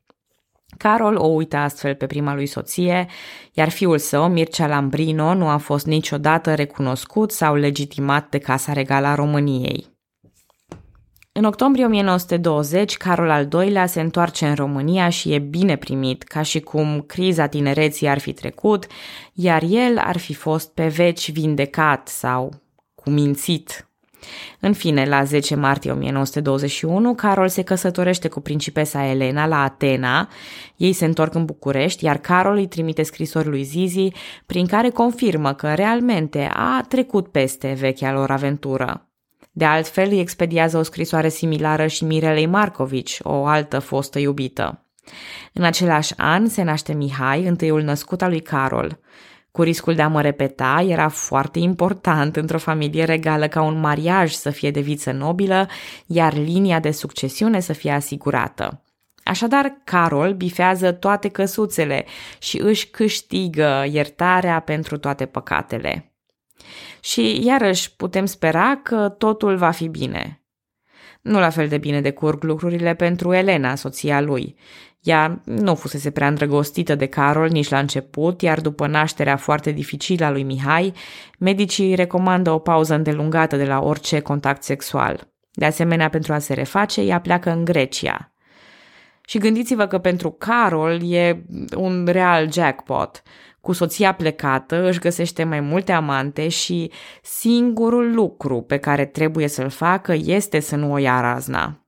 Carol 0.78 1.16
o 1.16 1.26
uită 1.26 1.56
astfel 1.56 1.94
pe 1.94 2.06
prima 2.06 2.34
lui 2.34 2.46
soție, 2.46 3.06
iar 3.52 3.68
fiul 3.68 3.98
său, 3.98 4.28
Mircea 4.28 4.66
Lambrino, 4.66 5.34
nu 5.34 5.48
a 5.48 5.56
fost 5.56 5.86
niciodată 5.86 6.54
recunoscut 6.54 7.30
sau 7.30 7.54
legitimat 7.54 8.28
de 8.28 8.38
Casa 8.38 8.72
Regală 8.72 9.06
a 9.06 9.14
României. 9.14 9.93
În 11.36 11.44
octombrie 11.44 11.84
1920, 11.84 12.96
Carol 12.96 13.30
al 13.30 13.48
II-lea 13.52 13.86
se 13.86 14.00
întoarce 14.00 14.46
în 14.46 14.54
România 14.54 15.08
și 15.08 15.32
e 15.32 15.38
bine 15.38 15.76
primit, 15.76 16.22
ca 16.22 16.42
și 16.42 16.60
cum 16.60 17.00
criza 17.00 17.46
tinereții 17.46 18.08
ar 18.08 18.18
fi 18.18 18.32
trecut, 18.32 18.86
iar 19.32 19.62
el 19.68 19.98
ar 19.98 20.18
fi 20.18 20.34
fost 20.34 20.74
pe 20.74 20.86
veci 20.86 21.32
vindecat 21.32 22.08
sau 22.08 22.62
cumințit. 22.94 23.88
În 24.60 24.72
fine, 24.72 25.04
la 25.04 25.24
10 25.24 25.54
martie 25.54 25.90
1921, 25.90 27.14
Carol 27.14 27.48
se 27.48 27.62
căsătorește 27.62 28.28
cu 28.28 28.40
principesa 28.40 29.06
Elena 29.06 29.46
la 29.46 29.62
Atena, 29.62 30.28
ei 30.76 30.92
se 30.92 31.04
întorc 31.04 31.34
în 31.34 31.44
București, 31.44 32.04
iar 32.04 32.18
Carol 32.18 32.56
îi 32.56 32.68
trimite 32.68 33.02
scrisori 33.02 33.48
lui 33.48 33.62
Zizi, 33.62 34.12
prin 34.46 34.66
care 34.66 34.90
confirmă 34.90 35.52
că 35.52 35.74
realmente 35.74 36.50
a 36.52 36.84
trecut 36.88 37.28
peste 37.28 37.76
vechea 37.78 38.12
lor 38.12 38.30
aventură. 38.30 39.08
De 39.56 39.64
altfel, 39.64 40.08
îi 40.10 40.20
expediază 40.20 40.78
o 40.78 40.82
scrisoare 40.82 41.28
similară 41.28 41.86
și 41.86 42.04
Mirelei 42.04 42.46
Marcovici, 42.46 43.18
o 43.22 43.46
altă 43.46 43.78
fostă 43.78 44.18
iubită. 44.18 44.86
În 45.52 45.64
același 45.64 46.14
an 46.16 46.48
se 46.48 46.62
naște 46.62 46.92
Mihai, 46.92 47.46
întâiul 47.46 47.82
născut 47.82 48.22
al 48.22 48.30
lui 48.30 48.40
Carol. 48.40 48.98
Cu 49.50 49.62
riscul 49.62 49.94
de 49.94 50.02
a 50.02 50.08
mă 50.08 50.20
repeta, 50.20 50.84
era 50.88 51.08
foarte 51.08 51.58
important 51.58 52.36
într-o 52.36 52.58
familie 52.58 53.04
regală 53.04 53.48
ca 53.48 53.62
un 53.62 53.80
mariaj 53.80 54.32
să 54.32 54.50
fie 54.50 54.70
de 54.70 54.80
viță 54.80 55.12
nobilă, 55.12 55.68
iar 56.06 56.32
linia 56.32 56.80
de 56.80 56.90
succesiune 56.90 57.60
să 57.60 57.72
fie 57.72 57.90
asigurată. 57.90 58.82
Așadar, 59.24 59.80
Carol 59.84 60.32
bifează 60.32 60.92
toate 60.92 61.28
căsuțele 61.28 62.04
și 62.38 62.60
își 62.60 62.88
câștigă 62.88 63.84
iertarea 63.90 64.60
pentru 64.60 64.98
toate 64.98 65.26
păcatele. 65.26 66.13
Și 67.00 67.44
iarăși 67.44 67.96
putem 67.96 68.24
spera 68.24 68.80
că 68.82 69.08
totul 69.08 69.56
va 69.56 69.70
fi 69.70 69.88
bine. 69.88 70.44
Nu 71.20 71.38
la 71.38 71.50
fel 71.50 71.68
de 71.68 71.78
bine 71.78 72.00
decurg 72.00 72.42
lucrurile 72.42 72.94
pentru 72.94 73.32
Elena, 73.32 73.74
soția 73.74 74.20
lui. 74.20 74.56
Ea 75.00 75.40
nu 75.44 75.74
fusese 75.74 76.10
prea 76.10 76.28
îndrăgostită 76.28 76.94
de 76.94 77.06
Carol 77.06 77.48
nici 77.48 77.68
la 77.68 77.78
început, 77.78 78.42
iar 78.42 78.60
după 78.60 78.86
nașterea 78.86 79.36
foarte 79.36 79.70
dificilă 79.70 80.24
a 80.24 80.30
lui 80.30 80.42
Mihai, 80.42 80.92
medicii 81.38 81.94
recomandă 81.94 82.50
o 82.50 82.58
pauză 82.58 82.94
îndelungată 82.94 83.56
de 83.56 83.64
la 83.64 83.80
orice 83.80 84.20
contact 84.20 84.62
sexual. 84.62 85.32
De 85.52 85.64
asemenea, 85.64 86.08
pentru 86.08 86.32
a 86.32 86.38
se 86.38 86.54
reface, 86.54 87.00
ea 87.00 87.20
pleacă 87.20 87.50
în 87.50 87.64
Grecia. 87.64 88.32
Și 89.26 89.38
gândiți-vă 89.38 89.86
că 89.86 89.98
pentru 89.98 90.30
Carol 90.30 91.12
e 91.12 91.44
un 91.76 92.06
real 92.06 92.52
jackpot. 92.52 93.22
Cu 93.64 93.72
soția 93.72 94.14
plecată 94.14 94.88
își 94.88 94.98
găsește 94.98 95.44
mai 95.44 95.60
multe 95.60 95.92
amante 95.92 96.48
și 96.48 96.90
singurul 97.22 98.14
lucru 98.14 98.60
pe 98.60 98.76
care 98.78 99.04
trebuie 99.04 99.48
să-l 99.48 99.68
facă 99.68 100.12
este 100.12 100.60
să 100.60 100.76
nu 100.76 100.92
o 100.92 100.96
ia 100.96 101.20
razna. 101.20 101.86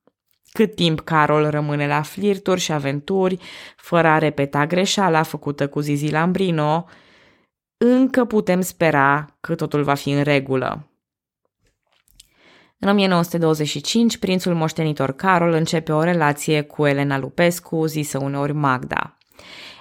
Cât 0.52 0.74
timp 0.74 1.00
Carol 1.00 1.50
rămâne 1.50 1.86
la 1.86 2.02
flirturi 2.02 2.60
și 2.60 2.72
aventuri, 2.72 3.38
fără 3.76 4.08
a 4.08 4.18
repeta 4.18 4.66
greșeala 4.66 5.22
făcută 5.22 5.68
cu 5.68 5.80
Zizi 5.80 6.10
Lambrino, 6.10 6.84
încă 7.76 8.24
putem 8.24 8.60
spera 8.60 9.36
că 9.40 9.54
totul 9.54 9.82
va 9.82 9.94
fi 9.94 10.10
în 10.10 10.22
regulă. 10.22 10.90
În 12.78 12.88
1925, 12.88 14.18
prințul 14.18 14.54
moștenitor 14.54 15.12
Carol 15.12 15.52
începe 15.52 15.92
o 15.92 16.02
relație 16.02 16.62
cu 16.62 16.86
Elena 16.86 17.18
Lupescu, 17.18 17.86
zisă 17.86 18.18
uneori 18.18 18.52
Magda. 18.52 19.16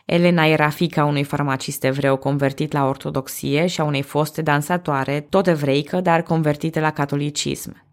Elena 0.05 0.45
era 0.45 0.69
fica 0.69 1.05
unui 1.05 1.23
farmacist 1.23 1.83
evreu 1.83 2.17
convertit 2.17 2.71
la 2.71 2.87
ortodoxie 2.87 3.65
și 3.65 3.81
a 3.81 3.83
unei 3.83 4.01
foste 4.01 4.41
dansatoare, 4.41 5.25
tot 5.29 5.47
evreică, 5.47 6.01
dar 6.01 6.21
convertite 6.21 6.79
la 6.79 6.91
catolicism. 6.91 7.83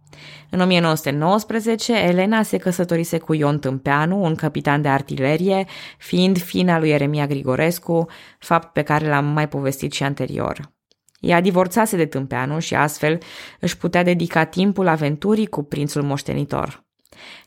În 0.51 0.61
1919, 0.61 1.93
Elena 1.93 2.43
se 2.43 2.57
căsătorise 2.57 3.19
cu 3.19 3.35
Ion 3.35 3.59
Tâmpeanu, 3.59 4.23
un 4.23 4.35
capitan 4.35 4.83
de 4.83 4.89
artilerie, 4.89 5.65
fiind 5.99 6.39
fina 6.39 6.79
lui 6.79 6.91
Eremia 6.91 7.27
Grigorescu, 7.27 8.07
fapt 8.39 8.73
pe 8.73 8.83
care 8.83 9.09
l-am 9.09 9.25
mai 9.25 9.49
povestit 9.49 9.93
și 9.93 10.03
anterior. 10.03 10.73
Ea 11.21 11.41
divorțase 11.41 11.97
de 11.97 12.07
Tâmpeanu 12.07 12.59
și 12.59 12.75
astfel 12.75 13.19
își 13.61 13.77
putea 13.77 14.03
dedica 14.03 14.45
timpul 14.45 14.89
aventurii 14.89 15.47
cu 15.47 15.63
prințul 15.63 16.03
moștenitor. 16.03 16.85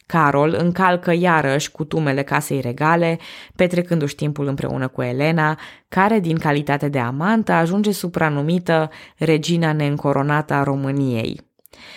Carol 0.05 0.55
încalcă 0.60 1.13
iarăși 1.13 1.72
cutumele 1.72 2.24
casei 2.24 2.62
regale, 2.62 3.19
petrecându-și 3.55 4.15
timpul 4.15 4.48
împreună 4.48 4.88
cu 4.88 5.01
Elena, 5.01 5.60
care, 5.88 6.19
din 6.19 6.38
calitate 6.38 6.89
de 6.89 7.00
amantă, 7.00 7.51
ajunge 7.51 7.91
supranumită 7.91 8.89
regina 9.17 9.74
neîncoronată 9.74 10.53
a 10.53 10.63
României. 10.63 11.41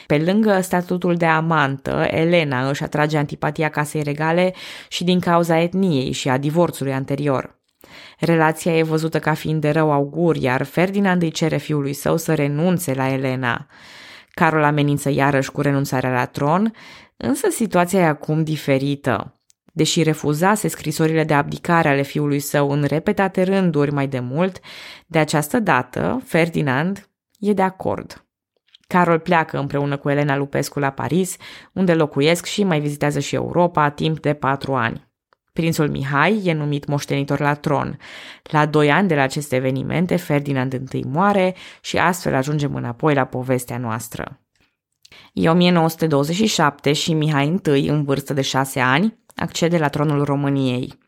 Pe 0.06 0.18
lângă 0.18 0.60
statutul 0.60 1.14
de 1.14 1.26
amantă, 1.26 2.06
Elena 2.10 2.68
își 2.68 2.82
atrage 2.82 3.18
antipatia 3.18 3.68
casei 3.68 4.02
regale 4.02 4.54
și 4.88 5.04
din 5.04 5.20
cauza 5.20 5.60
etniei 5.60 6.12
și 6.12 6.28
a 6.28 6.36
divorțului 6.36 6.92
anterior. 6.92 7.56
Relația 8.18 8.76
e 8.76 8.82
văzută 8.82 9.18
ca 9.18 9.34
fiind 9.34 9.60
de 9.60 9.70
rău 9.70 9.92
augur, 9.92 10.36
iar 10.36 10.62
Ferdinand 10.62 11.22
îi 11.22 11.30
cere 11.30 11.56
fiului 11.56 11.92
său 11.92 12.16
să 12.16 12.34
renunțe 12.34 12.94
la 12.94 13.08
Elena. 13.08 13.66
Carol 14.30 14.62
amenință 14.62 15.10
iarăși 15.10 15.50
cu 15.50 15.60
renunțarea 15.60 16.12
la 16.12 16.24
tron, 16.24 16.72
însă 17.18 17.48
situația 17.50 18.00
e 18.00 18.04
acum 18.04 18.44
diferită. 18.44 19.32
Deși 19.72 20.02
refuzase 20.02 20.68
scrisorile 20.68 21.24
de 21.24 21.34
abdicare 21.34 21.88
ale 21.88 22.02
fiului 22.02 22.40
său 22.40 22.70
în 22.70 22.84
repetate 22.84 23.42
rânduri 23.42 23.92
mai 23.92 24.08
de 24.08 24.20
mult, 24.20 24.60
de 25.06 25.18
această 25.18 25.58
dată 25.58 26.22
Ferdinand 26.24 27.08
e 27.38 27.52
de 27.52 27.62
acord. 27.62 28.22
Carol 28.86 29.18
pleacă 29.18 29.58
împreună 29.58 29.96
cu 29.96 30.08
Elena 30.08 30.36
Lupescu 30.36 30.78
la 30.78 30.90
Paris, 30.90 31.36
unde 31.72 31.94
locuiesc 31.94 32.44
și 32.44 32.64
mai 32.64 32.80
vizitează 32.80 33.20
și 33.20 33.34
Europa 33.34 33.90
timp 33.90 34.20
de 34.20 34.34
patru 34.34 34.74
ani. 34.74 35.08
Prințul 35.52 35.88
Mihai 35.88 36.42
e 36.44 36.52
numit 36.52 36.86
moștenitor 36.86 37.40
la 37.40 37.54
tron. 37.54 37.98
La 38.42 38.66
doi 38.66 38.90
ani 38.90 39.08
de 39.08 39.14
la 39.14 39.22
aceste 39.22 39.56
evenimente, 39.56 40.16
Ferdinand 40.16 40.92
I 40.92 41.02
moare 41.06 41.54
și 41.80 41.98
astfel 41.98 42.34
ajungem 42.34 42.74
înapoi 42.74 43.14
la 43.14 43.24
povestea 43.24 43.78
noastră. 43.78 44.40
E 45.32 45.48
1927 45.48 46.92
și 46.92 47.12
Mihai 47.12 47.60
I, 47.74 47.88
în 47.88 48.04
vârstă 48.04 48.32
de 48.32 48.42
șase 48.42 48.80
ani, 48.80 49.18
accede 49.34 49.78
la 49.78 49.88
tronul 49.88 50.24
României. 50.24 50.98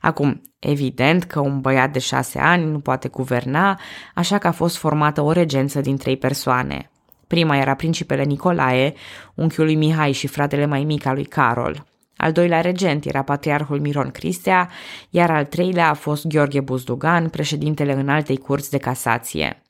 Acum, 0.00 0.42
evident 0.58 1.24
că 1.24 1.40
un 1.40 1.60
băiat 1.60 1.92
de 1.92 1.98
șase 1.98 2.38
ani 2.38 2.70
nu 2.70 2.78
poate 2.78 3.08
guverna, 3.08 3.80
așa 4.14 4.38
că 4.38 4.46
a 4.46 4.52
fost 4.52 4.76
formată 4.76 5.20
o 5.20 5.32
regență 5.32 5.80
din 5.80 5.96
trei 5.96 6.16
persoane. 6.16 6.90
Prima 7.26 7.56
era 7.56 7.74
principele 7.74 8.22
Nicolae, 8.22 8.94
unchiul 9.34 9.64
lui 9.64 9.74
Mihai 9.74 10.12
și 10.12 10.26
fratele 10.26 10.66
mai 10.66 10.84
mic 10.84 11.06
al 11.06 11.14
lui 11.14 11.24
Carol. 11.24 11.86
Al 12.16 12.32
doilea 12.32 12.60
regent 12.60 13.04
era 13.04 13.22
patriarhul 13.22 13.80
Miron 13.80 14.10
Cristea, 14.10 14.70
iar 15.10 15.30
al 15.30 15.44
treilea 15.44 15.88
a 15.88 15.94
fost 15.94 16.26
Gheorghe 16.26 16.60
Buzdugan, 16.60 17.28
președintele 17.28 17.92
înaltei 17.92 18.36
curți 18.36 18.70
de 18.70 18.78
casație. 18.78 19.62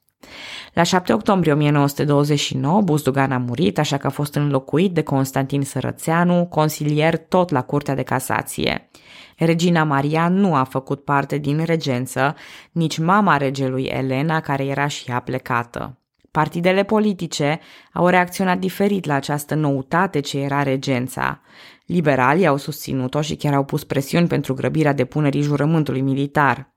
La 0.77 0.83
7 0.83 1.13
octombrie 1.13 1.53
1929, 1.53 2.81
Buzdugan 2.81 3.33
a 3.33 3.39
murit, 3.39 3.79
așa 3.79 3.97
că 3.97 4.07
a 4.07 4.11
fost 4.11 4.35
înlocuit 4.35 4.93
de 4.93 5.03
Constantin 5.03 5.63
Sărățeanu, 5.63 6.47
consilier 6.47 7.17
tot 7.17 7.51
la 7.51 7.63
Curtea 7.63 7.95
de 7.95 8.03
Casație. 8.03 8.89
Regina 9.37 9.85
Maria 9.85 10.29
nu 10.29 10.55
a 10.55 10.65
făcut 10.65 11.05
parte 11.05 11.39
din 11.39 11.65
regență, 11.65 12.35
nici 12.73 12.99
mama 12.99 13.37
regelui 13.37 13.85
Elena, 13.85 14.41
care 14.41 14.65
era 14.65 14.87
și 14.87 15.11
ea 15.11 15.21
plecată. 15.21 15.99
Partidele 16.31 16.83
politice 16.83 17.61
au 17.93 18.07
reacționat 18.07 18.59
diferit 18.59 19.05
la 19.05 19.15
această 19.15 19.55
noutate 19.55 20.21
ce 20.21 20.39
era 20.39 20.63
regența. 20.63 21.41
Liberalii 21.87 22.47
au 22.47 22.57
susținut-o 22.57 23.21
și 23.21 23.35
chiar 23.35 23.55
au 23.55 23.65
pus 23.65 23.85
presiuni 23.85 24.27
pentru 24.27 24.55
grăbirea 24.55 24.93
depunerii 24.93 25.43
jurământului 25.43 26.01
militar. 26.01 26.75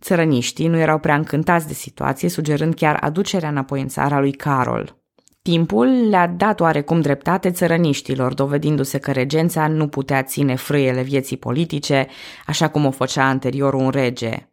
Țărăniștii 0.00 0.68
nu 0.68 0.78
erau 0.78 0.98
prea 0.98 1.14
încântați 1.14 1.66
de 1.66 1.72
situație, 1.72 2.28
sugerând 2.28 2.74
chiar 2.74 2.96
aducerea 3.00 3.48
înapoi 3.48 3.80
în 3.80 3.88
țara 3.88 4.20
lui 4.20 4.32
Carol. 4.32 4.98
Timpul 5.42 6.08
le-a 6.08 6.26
dat 6.26 6.60
oarecum 6.60 7.00
dreptate 7.00 7.50
țărăniștilor, 7.50 8.34
dovedindu-se 8.34 8.98
că 8.98 9.12
regența 9.12 9.66
nu 9.66 9.88
putea 9.88 10.22
ține 10.22 10.54
frâiele 10.54 11.02
vieții 11.02 11.36
politice, 11.36 12.06
așa 12.46 12.68
cum 12.68 12.86
o 12.86 12.90
făcea 12.90 13.24
anterior 13.24 13.74
un 13.74 13.90
rege. 13.90 14.48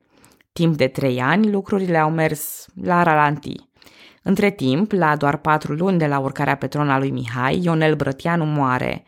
Timp 0.53 0.75
de 0.75 0.87
trei 0.87 1.21
ani, 1.21 1.51
lucrurile 1.51 1.97
au 1.97 2.09
mers 2.09 2.65
la 2.83 3.03
ralanti. 3.03 3.55
Între 4.23 4.49
timp, 4.49 4.91
la 4.91 5.15
doar 5.15 5.37
patru 5.37 5.73
luni 5.73 5.97
de 5.97 6.07
la 6.07 6.19
urcarea 6.19 6.55
pe 6.55 6.67
tron 6.67 6.89
a 6.89 6.97
lui 6.97 7.09
Mihai, 7.09 7.59
Ionel 7.63 7.95
Brătianu 7.95 8.45
moare. 8.45 9.03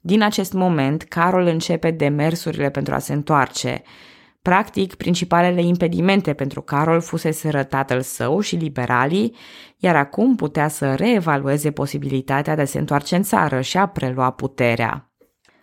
Din 0.00 0.22
acest 0.22 0.52
moment, 0.52 1.02
Carol 1.02 1.46
începe 1.46 1.90
demersurile 1.90 2.70
pentru 2.70 2.94
a 2.94 2.98
se 2.98 3.12
întoarce. 3.12 3.82
Practic, 4.44 4.94
principalele 4.94 5.62
impedimente 5.62 6.32
pentru 6.32 6.60
Carol 6.60 7.00
fusese 7.00 7.50
tatăl 7.50 8.00
său 8.00 8.40
și 8.40 8.56
liberalii, 8.56 9.36
iar 9.76 9.96
acum 9.96 10.36
putea 10.36 10.68
să 10.68 10.94
reevalueze 10.94 11.70
posibilitatea 11.70 12.54
de 12.54 12.60
a 12.60 12.64
se 12.64 12.78
întoarce 12.78 13.16
în 13.16 13.22
țară 13.22 13.60
și 13.60 13.76
a 13.76 13.86
prelua 13.86 14.30
puterea. 14.30 15.10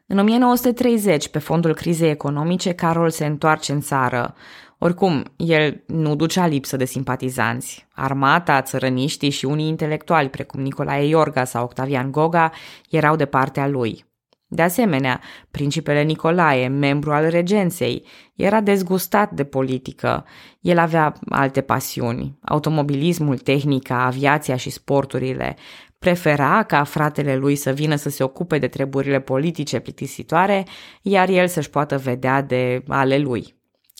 În 0.07 0.17
1930, 0.17 1.29
pe 1.29 1.39
fondul 1.39 1.73
crizei 1.73 2.09
economice, 2.09 2.73
Carol 2.73 3.09
se 3.09 3.25
întoarce 3.25 3.71
în 3.71 3.81
țară. 3.81 4.33
Oricum, 4.77 5.23
el 5.35 5.83
nu 5.87 6.15
ducea 6.15 6.47
lipsă 6.47 6.77
de 6.77 6.85
simpatizanți. 6.85 7.87
Armata, 7.93 8.61
țărăniștii 8.61 9.29
și 9.29 9.45
unii 9.45 9.67
intelectuali, 9.67 10.29
precum 10.29 10.61
Nicolae 10.61 11.07
Iorga 11.07 11.43
sau 11.43 11.63
Octavian 11.63 12.11
Goga, 12.11 12.51
erau 12.89 13.15
de 13.15 13.25
partea 13.25 13.67
lui. 13.67 14.05
De 14.53 14.61
asemenea, 14.61 15.21
principele 15.51 16.01
Nicolae, 16.01 16.67
membru 16.67 17.11
al 17.11 17.29
regenței, 17.29 18.05
era 18.35 18.61
dezgustat 18.61 19.31
de 19.31 19.43
politică. 19.43 20.25
El 20.59 20.77
avea 20.77 21.13
alte 21.29 21.61
pasiuni, 21.61 22.37
automobilismul, 22.41 23.37
tehnica, 23.37 24.03
aviația 24.03 24.55
și 24.55 24.69
sporturile. 24.69 25.55
Prefera 25.99 26.63
ca 26.63 26.83
fratele 26.83 27.35
lui 27.35 27.55
să 27.55 27.71
vină 27.71 27.95
să 27.95 28.09
se 28.09 28.23
ocupe 28.23 28.57
de 28.57 28.67
treburile 28.67 29.19
politice 29.19 29.79
plictisitoare, 29.79 30.65
iar 31.01 31.29
el 31.29 31.47
să-și 31.47 31.69
poată 31.69 31.97
vedea 31.97 32.41
de 32.41 32.83
ale 32.87 33.17
lui. 33.17 33.55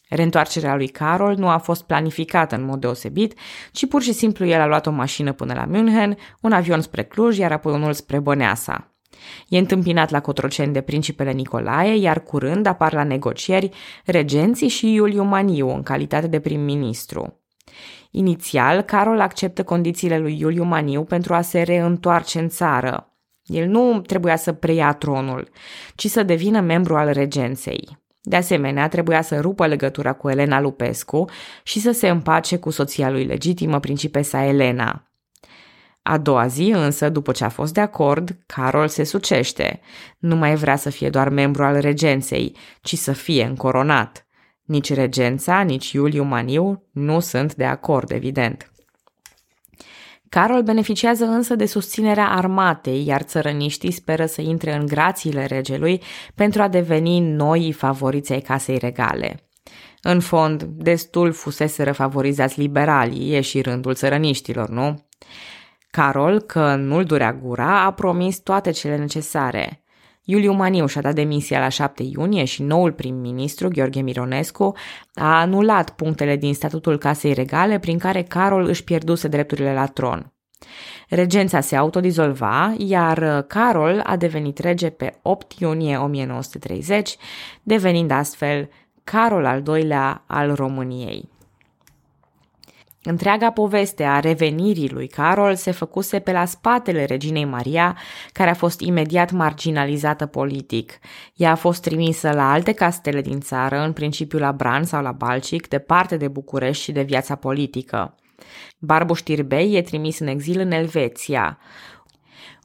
Reîntoarcerea 0.10 0.76
lui 0.76 0.88
Carol 0.88 1.36
nu 1.36 1.50
a 1.50 1.58
fost 1.58 1.84
planificată 1.84 2.56
în 2.56 2.64
mod 2.64 2.80
deosebit, 2.80 3.34
ci 3.72 3.88
pur 3.88 4.02
și 4.02 4.14
simplu 4.14 4.46
el 4.46 4.62
a 4.62 4.66
luat 4.66 4.88
o 4.88 4.92
mașină 4.92 5.34
până 5.34 5.54
la 5.54 5.66
München, 5.66 6.18
un 6.42 6.52
avion 6.52 6.82
spre 6.82 7.04
Cluj, 7.04 7.38
iar 7.38 7.52
apoi 7.52 7.74
unul 7.74 7.94
spre 7.94 8.20
Băneasa. 8.20 8.91
E 9.48 9.58
întâmpinat 9.58 10.10
la 10.10 10.20
Cotroceni 10.20 10.74
de 10.74 10.82
principele 10.82 11.32
Nicolae, 11.32 11.96
iar 11.96 12.24
curând 12.24 12.66
apar 12.66 12.94
la 12.94 13.04
negocieri 13.04 13.70
regenții 14.06 14.68
și 14.68 14.94
Iuliu 14.94 15.24
Maniu 15.24 15.70
în 15.70 15.84
calitate 15.84 16.28
de 16.28 16.40
prim-ministru. 16.40 17.42
Inițial, 18.12 18.82
Carol 18.82 19.20
acceptă 19.20 19.64
condițiile 19.64 20.18
lui 20.18 20.40
Iuliu 20.40 20.64
Maniu 20.64 21.04
pentru 21.04 21.34
a 21.34 21.42
se 21.42 21.62
reîntoarce 21.62 22.40
în 22.40 22.50
țară. 22.50 23.16
El 23.44 23.68
nu 23.68 24.02
trebuia 24.02 24.36
să 24.36 24.54
preia 24.54 24.94
tronul, 24.94 25.50
ci 25.96 26.08
să 26.08 26.24
devină 26.24 26.60
membru 26.60 26.96
al 26.96 27.12
regenței. 27.12 28.00
De 28.22 28.36
asemenea, 28.36 28.88
trebuia 28.88 29.22
să 29.22 29.40
rupă 29.40 29.68
legătura 29.68 30.14
cu 30.14 30.30
Elena 30.30 30.62
Lupescu 30.62 31.26
și 31.64 31.80
să 31.80 31.92
se 31.92 32.10
împace 32.10 32.58
cu 32.58 32.70
soția 32.70 33.10
lui 33.10 33.26
legitimă, 33.26 33.80
principesa 33.80 34.44
Elena. 34.44 35.11
A 36.02 36.18
doua 36.18 36.48
zi 36.48 36.72
însă, 36.76 37.10
după 37.10 37.32
ce 37.32 37.44
a 37.44 37.50
fost 37.50 37.74
de 37.74 37.82
acord, 37.82 38.38
Carol 38.46 38.88
se 38.88 39.04
sucește. 39.04 39.80
Nu 40.18 40.36
mai 40.36 40.56
vrea 40.56 40.76
să 40.76 40.90
fie 40.90 41.10
doar 41.10 41.30
membru 41.30 41.64
al 41.64 41.80
regenței, 41.80 42.56
ci 42.82 42.96
să 42.96 43.12
fie 43.12 43.44
încoronat. 43.44 44.26
Nici 44.64 44.94
regența, 44.94 45.62
nici 45.62 45.92
Iuliu 45.92 46.24
Maniu 46.24 46.84
nu 46.92 47.20
sunt 47.20 47.56
de 47.56 47.66
acord, 47.66 48.12
evident. 48.12 48.72
Carol 50.30 50.62
beneficiază 50.62 51.26
însă 51.26 51.56
de 51.56 51.66
susținerea 51.66 52.30
armatei, 52.30 53.06
iar 53.06 53.22
țărăniștii 53.22 53.92
speră 53.92 54.26
să 54.26 54.42
intre 54.42 54.74
în 54.76 54.86
grațiile 54.86 55.46
regelui 55.46 56.02
pentru 56.36 56.62
a 56.62 56.68
deveni 56.68 57.20
noi 57.20 57.72
favoriți 57.72 58.34
ai 58.34 58.40
casei 58.40 58.78
regale. 58.78 59.50
În 60.02 60.20
fond, 60.20 60.64
destul 60.64 61.32
fusese 61.32 61.92
favorizați 61.92 62.60
liberalii, 62.60 63.34
e 63.34 63.42
și 63.42 63.62
rândul 63.62 63.94
țărăniștilor, 63.94 64.70
nu? 64.70 65.06
Carol, 65.92 66.42
că 66.42 66.76
nu-l 66.76 67.04
durea 67.04 67.34
gura, 67.34 67.84
a 67.86 67.92
promis 67.92 68.40
toate 68.40 68.72
cele 68.72 68.98
necesare. 68.98 69.84
Iuliu 70.24 70.54
Maniu 70.54 70.86
și-a 70.86 71.02
dat 71.02 71.14
demisia 71.14 71.60
la 71.60 71.70
7 71.70 72.04
iunie 72.04 72.44
și 72.44 72.64
noul 72.64 72.92
prim-ministru, 72.92 73.68
Gheorghe 73.68 74.02
Mironescu, 74.02 74.76
a 75.14 75.40
anulat 75.40 75.90
punctele 75.90 76.36
din 76.36 76.54
statutul 76.54 76.98
Casei 76.98 77.34
Regale 77.34 77.80
prin 77.80 77.98
care 77.98 78.24
Carol 78.24 78.66
își 78.68 78.84
pierduse 78.84 79.28
drepturile 79.28 79.74
la 79.74 79.86
tron. 79.86 80.34
Regența 81.10 81.60
se 81.60 81.76
autodizolva, 81.76 82.74
iar 82.78 83.42
Carol 83.42 84.02
a 84.04 84.16
devenit 84.16 84.58
rege 84.58 84.90
pe 84.90 85.20
8 85.22 85.60
iunie 85.60 85.98
1930, 85.98 87.16
devenind 87.64 88.12
astfel 88.12 88.70
Carol 89.04 89.46
al 89.46 89.64
II-lea 89.68 90.24
al 90.28 90.56
României. 90.56 91.30
Întreaga 93.04 93.52
poveste 93.52 94.04
a 94.04 94.20
revenirii 94.20 94.90
lui 94.90 95.08
Carol 95.08 95.56
se 95.56 95.72
făcuse 95.72 96.20
pe 96.20 96.32
la 96.32 96.46
spatele 96.46 97.06
reginei 97.06 97.46
Maria, 97.46 97.98
care 98.32 98.50
a 98.50 98.54
fost 98.54 98.80
imediat 98.80 99.32
marginalizată 99.32 100.26
politic. 100.26 101.00
Ea 101.36 101.52
a 101.52 101.56
fost 101.56 101.82
trimisă 101.82 102.32
la 102.32 102.52
alte 102.52 102.72
castele 102.72 103.22
din 103.22 103.40
țară, 103.40 103.80
în 103.80 103.94
principiu 103.94 104.40
la 104.40 104.52
Bran 104.52 104.84
sau 104.84 105.02
la 105.02 105.12
Balcic, 105.12 105.68
departe 105.68 106.18
de 106.18 106.28
București 106.28 106.84
și 106.84 106.92
de 106.92 107.02
viața 107.02 107.36
politică. 107.36 108.16
Barbu 108.80 109.14
Știrbei 109.14 109.76
e 109.76 109.82
trimis 109.82 110.20
în 110.20 110.28
exil 110.28 110.60
în 110.60 110.72
Elveția. 110.72 111.58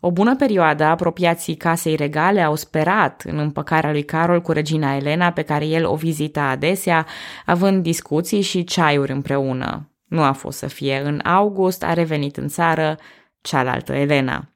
O 0.00 0.10
bună 0.10 0.36
perioadă, 0.36 0.84
apropiații 0.84 1.54
casei 1.54 1.96
regale 1.96 2.40
au 2.42 2.54
sperat 2.54 3.22
în 3.26 3.38
împăcarea 3.38 3.90
lui 3.90 4.04
Carol 4.04 4.40
cu 4.40 4.52
regina 4.52 4.96
Elena, 4.96 5.32
pe 5.32 5.42
care 5.42 5.66
el 5.66 5.86
o 5.86 5.94
vizita 5.94 6.42
adesea, 6.42 7.06
având 7.46 7.82
discuții 7.82 8.40
și 8.40 8.64
ceaiuri 8.64 9.12
împreună. 9.12 9.90
Nu 10.08 10.22
a 10.22 10.32
fost 10.32 10.58
să 10.58 10.66
fie. 10.66 11.00
În 11.04 11.20
august 11.24 11.82
a 11.82 11.92
revenit 11.92 12.36
în 12.36 12.48
țară 12.48 12.98
cealaltă, 13.40 13.92
Elena. 13.92 14.50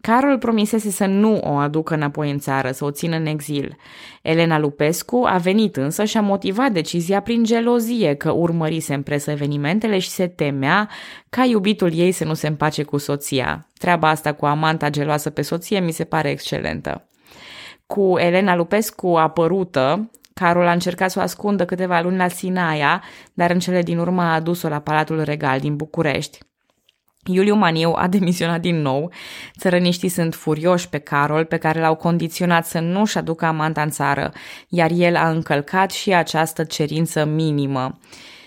Carol 0.00 0.38
promisese 0.38 0.90
să 0.90 1.06
nu 1.06 1.38
o 1.38 1.56
aducă 1.56 1.94
înapoi 1.94 2.30
în 2.30 2.38
țară, 2.38 2.70
să 2.70 2.84
o 2.84 2.90
țină 2.90 3.16
în 3.16 3.26
exil. 3.26 3.76
Elena 4.22 4.58
Lupescu 4.58 5.22
a 5.26 5.36
venit 5.36 5.76
însă 5.76 6.04
și 6.04 6.16
a 6.16 6.20
motivat 6.20 6.72
decizia 6.72 7.20
prin 7.20 7.44
gelozie 7.44 8.14
că 8.14 8.30
urmărise 8.30 8.94
în 8.94 9.02
presă 9.02 9.30
evenimentele 9.30 9.98
și 9.98 10.08
se 10.08 10.26
temea 10.26 10.88
ca 11.28 11.44
iubitul 11.44 11.94
ei 11.94 12.12
să 12.12 12.24
nu 12.24 12.34
se 12.34 12.46
împace 12.46 12.82
cu 12.82 12.96
soția. 12.96 13.66
Treaba 13.78 14.08
asta 14.08 14.32
cu 14.32 14.46
amanta 14.46 14.90
geloasă 14.90 15.30
pe 15.30 15.42
soție 15.42 15.80
mi 15.80 15.92
se 15.92 16.04
pare 16.04 16.30
excelentă. 16.30 17.08
Cu 17.86 18.14
Elena 18.18 18.56
Lupescu 18.56 19.08
apărută, 19.08 20.10
Carol 20.40 20.66
a 20.66 20.72
încercat 20.72 21.10
să 21.10 21.18
o 21.18 21.22
ascundă 21.22 21.64
câteva 21.64 22.00
luni 22.00 22.16
la 22.16 22.28
Sinaia, 22.28 23.02
dar 23.34 23.50
în 23.50 23.58
cele 23.58 23.82
din 23.82 23.98
urmă 23.98 24.22
a 24.22 24.34
adus-o 24.34 24.68
la 24.68 24.78
Palatul 24.78 25.22
Regal 25.22 25.58
din 25.58 25.76
București. 25.76 26.38
Iuliu 27.24 27.54
Maniu 27.54 27.92
a 27.96 28.06
demisionat 28.06 28.60
din 28.60 28.80
nou. 28.80 29.12
Țărăniștii 29.58 30.08
sunt 30.08 30.34
furioși 30.34 30.88
pe 30.88 30.98
Carol, 30.98 31.44
pe 31.44 31.56
care 31.56 31.80
l-au 31.80 31.94
condiționat 31.94 32.66
să 32.66 32.78
nu-și 32.78 33.18
aducă 33.18 33.44
amanta 33.44 33.82
în 33.82 33.90
țară, 33.90 34.32
iar 34.68 34.90
el 34.94 35.16
a 35.16 35.28
încălcat 35.28 35.90
și 35.90 36.14
această 36.14 36.64
cerință 36.64 37.24
minimă. 37.24 37.98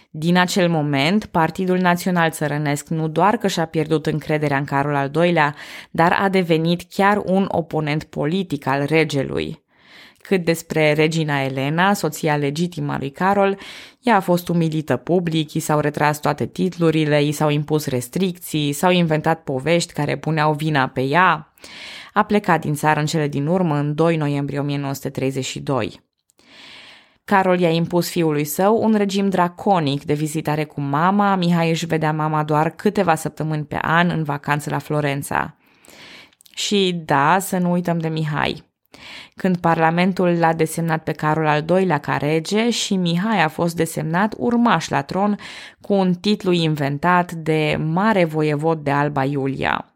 Din 0.10 0.38
acel 0.38 0.70
moment, 0.70 1.26
Partidul 1.26 1.78
Național 1.78 2.32
Țărănesc 2.32 2.88
nu 2.88 3.08
doar 3.08 3.38
că 3.38 3.48
și-a 3.48 3.66
pierdut 3.66 4.06
încrederea 4.06 4.58
în 4.58 4.66
Carol 4.66 4.96
al 4.96 5.12
II-lea, 5.24 5.56
dar 5.92 6.18
a 6.22 6.30
devenit 6.30 6.82
chiar 6.90 7.22
un 7.26 7.46
oponent 7.48 8.04
politic 8.04 8.66
al 8.68 8.86
regelui. 8.86 9.63
Cât 10.24 10.46
despre 10.46 10.94
regina 10.94 11.42
Elena, 11.42 11.94
soția 11.94 12.36
legitimă 12.36 12.94
a 12.94 12.98
lui 12.98 13.12
Carol, 13.12 13.58
ea 14.00 14.16
a 14.16 14.20
fost 14.20 14.50
umilită 14.50 14.96
public, 14.96 15.54
i 15.54 15.60
s-au 15.60 15.80
retras 15.80 16.20
toate 16.20 16.46
titlurile, 16.46 17.24
i 17.24 17.32
s-au 17.32 17.50
impus 17.50 17.86
restricții, 17.88 18.72
s-au 18.74 18.92
inventat 18.92 19.44
povești 19.44 19.94
care 19.94 20.18
puneau 20.18 20.54
vina 20.54 20.88
pe 20.88 21.02
ea. 21.02 21.54
A 22.14 22.24
plecat 22.24 22.62
din 22.62 22.74
țară 22.74 23.00
în 23.00 23.06
cele 23.06 23.28
din 23.28 23.48
urmă 23.48 23.76
în 23.76 23.96
2 23.96 24.18
noiembrie 24.18 24.60
1932. 24.60 26.02
Carol 27.26 27.60
i-a 27.60 27.70
impus 27.70 28.10
fiului 28.10 28.44
său 28.44 28.84
un 28.84 28.96
regim 28.96 29.30
draconic 29.30 30.04
de 30.04 30.14
vizitare 30.14 30.64
cu 30.64 30.82
mama, 30.82 31.36
Mihai 31.36 31.70
își 31.70 31.86
vedea 31.86 32.14
mama 32.14 32.44
doar 32.44 32.70
câteva 32.70 33.16
săptămâni 33.16 33.66
pe 33.66 33.78
an 33.82 34.10
în 34.10 34.24
vacanță 34.24 34.70
la 34.70 34.78
Florența. 34.78 35.58
Și 36.56 37.02
da, 37.06 37.40
să 37.40 37.58
nu 37.58 37.72
uităm 37.72 37.98
de 37.98 38.08
Mihai. 38.08 38.73
Când 39.36 39.58
Parlamentul 39.58 40.28
l-a 40.40 40.54
desemnat 40.54 41.04
pe 41.04 41.12
Carol 41.12 41.48
al 41.48 41.66
II-lea 41.70 41.98
ca 41.98 42.18
rege 42.18 42.70
și 42.70 42.96
Mihai 42.96 43.44
a 43.44 43.48
fost 43.48 43.76
desemnat 43.76 44.34
urmaș 44.38 44.90
la 44.90 45.02
tron 45.02 45.38
cu 45.82 45.94
un 45.94 46.14
titlu 46.14 46.52
inventat 46.52 47.32
de 47.32 47.80
Mare 47.86 48.26
Voievod 48.26 48.84
de 48.84 48.92
Alba 48.92 49.24
Iulia. 49.24 49.94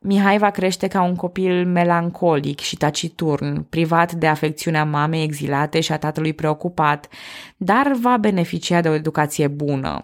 Mihai 0.00 0.38
va 0.38 0.50
crește 0.50 0.86
ca 0.86 1.02
un 1.02 1.14
copil 1.14 1.66
melancolic 1.66 2.60
și 2.60 2.76
taciturn, 2.76 3.62
privat 3.62 4.12
de 4.12 4.26
afecțiunea 4.26 4.84
mamei 4.84 5.22
exilate 5.22 5.80
și 5.80 5.92
a 5.92 5.98
tatălui 5.98 6.32
preocupat, 6.32 7.08
dar 7.56 7.92
va 8.00 8.16
beneficia 8.16 8.80
de 8.80 8.88
o 8.88 8.94
educație 8.94 9.48
bună. 9.48 10.00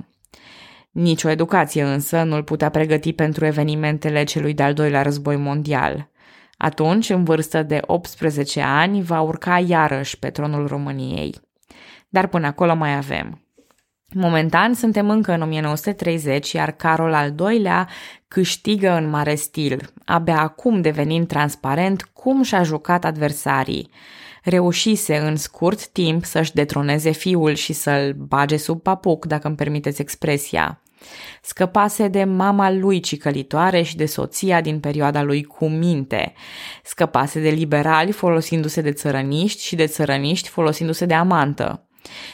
Nici 0.91 1.25
o 1.25 1.29
educație 1.29 1.83
însă 1.83 2.23
nu-l 2.23 2.43
putea 2.43 2.69
pregăti 2.69 3.12
pentru 3.12 3.45
evenimentele 3.45 4.25
celui 4.25 4.55
de-al 4.55 4.75
doilea 4.75 5.03
război 5.03 5.37
mondial. 5.37 6.09
Atunci, 6.59 7.09
în 7.09 7.25
vârstă 7.25 7.62
de 7.62 7.81
18 7.87 8.61
ani, 8.61 9.03
va 9.03 9.21
urca 9.21 9.59
iarăși 9.59 10.18
pe 10.18 10.31
tronul 10.31 10.66
României. 10.66 11.35
Dar 12.09 12.27
până 12.27 12.47
acolo 12.47 12.75
mai 12.75 12.97
avem. 12.97 13.42
Momentan 14.14 14.75
suntem 14.75 15.11
încă 15.11 15.33
în 15.33 15.42
1930, 15.42 16.53
iar 16.53 16.71
Carol 16.71 17.14
al 17.14 17.35
II-lea 17.38 17.88
câștigă 18.29 18.90
în 18.90 19.09
mare 19.09 19.35
stil, 19.35 19.92
abia 20.05 20.40
acum 20.40 20.81
devenind 20.81 21.27
transparent 21.27 22.11
cum 22.12 22.42
și-a 22.42 22.62
jucat 22.62 23.05
adversarii. 23.05 23.90
Reușise 24.42 25.16
în 25.16 25.37
scurt 25.37 25.87
timp 25.87 26.25
să-și 26.25 26.53
detroneze 26.53 27.11
fiul 27.11 27.55
și 27.55 27.73
să-l 27.73 28.12
bage 28.12 28.57
sub 28.57 28.83
papuc, 28.83 29.27
dacă 29.27 29.47
îmi 29.47 29.57
permiteți 29.57 30.01
expresia. 30.01 30.83
Scăpase 31.42 32.08
de 32.08 32.24
mama 32.24 32.70
lui 32.70 33.00
cicălitoare 33.00 33.82
și 33.82 33.96
de 33.96 34.06
soția 34.06 34.61
din 34.61 34.80
perioada 34.80 35.22
lui 35.22 35.44
cu 35.44 35.68
minte. 35.68 36.32
Scăpase 36.82 37.40
de 37.40 37.48
liberali 37.48 38.12
folosindu-se 38.12 38.80
de 38.80 38.92
țărăniști 38.92 39.62
și 39.62 39.76
de 39.76 39.87
țărăniști 39.87 40.48
folosindu-se 40.48 41.04
de 41.04 41.14
amantă. 41.14 41.88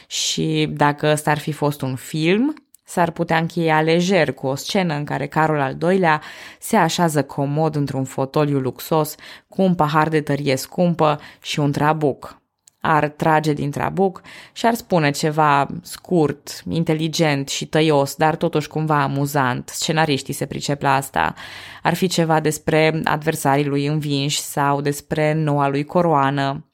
Și 0.07 0.69
dacă 0.71 1.11
ăsta 1.11 1.31
ar 1.31 1.39
fi 1.39 1.53
fost 1.53 1.83
un 1.83 1.95
film, 1.95 2.55
s-ar 2.85 3.11
putea 3.11 3.39
încheia 3.39 3.81
lejer 3.81 4.33
cu 4.33 4.47
o 4.47 4.55
scenă 4.55 4.95
în 4.95 5.05
care 5.05 5.27
Carol 5.27 5.61
al 5.61 5.77
II-lea 5.83 6.23
se 6.59 6.77
așează 6.77 7.23
comod 7.23 7.77
într-un 7.77 8.05
fotoliu 8.05 8.59
luxos 8.59 9.15
cu 9.49 9.63
un 9.63 9.75
pahar 9.75 10.09
de 10.09 10.21
tărie 10.21 10.57
scumpă 10.57 11.21
și 11.43 11.61
un 11.61 11.73
trabuc. 11.73 12.43
Ar 12.87 13.09
trage 13.09 13.53
din 13.53 13.71
trabuc 13.71 14.23
și 14.53 14.67
ar 14.67 14.75
spune 14.75 15.11
ceva 15.11 15.67
scurt, 15.83 16.63
inteligent 16.69 17.49
și 17.49 17.67
tăios, 17.67 18.15
dar 18.15 18.37
totuși 18.37 18.69
cumva 18.69 19.03
amuzant. 19.03 19.69
Scenariștii 19.69 20.35
se 20.35 20.47
pricep 20.47 20.83
la 20.83 20.95
asta. 20.95 21.35
Ar 21.83 21.95
fi 21.95 22.07
ceva 22.07 22.41
despre 22.41 23.01
adversarii 23.05 23.65
lui 23.65 23.87
învinși 23.87 24.41
sau 24.41 24.81
despre 24.81 25.33
noua 25.33 25.69
lui 25.69 25.85
coroană. 25.85 26.71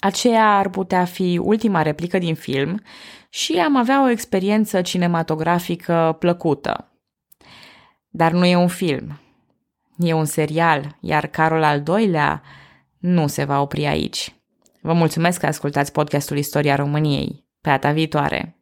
Aceea 0.00 0.58
ar 0.58 0.68
putea 0.68 1.04
fi 1.04 1.40
ultima 1.42 1.82
replică 1.82 2.18
din 2.18 2.34
film 2.34 2.82
și 3.28 3.52
am 3.52 3.76
avea 3.76 4.02
o 4.04 4.10
experiență 4.10 4.80
cinematografică 4.80 6.16
plăcută. 6.18 6.92
Dar 8.08 8.32
nu 8.32 8.44
e 8.44 8.56
un 8.56 8.68
film. 8.68 9.20
E 9.96 10.12
un 10.12 10.24
serial, 10.24 10.96
iar 11.00 11.26
Carol 11.26 11.62
al 11.62 11.82
doilea 11.82 12.42
nu 12.98 13.26
se 13.26 13.44
va 13.44 13.60
opri 13.60 13.86
aici. 13.86 14.34
Vă 14.84 14.92
mulțumesc 14.92 15.40
că 15.40 15.46
ascultați 15.46 15.92
podcastul 15.92 16.36
Istoria 16.36 16.76
României. 16.76 17.46
Pe 17.60 17.68
data 17.68 17.92
viitoare! 17.92 18.61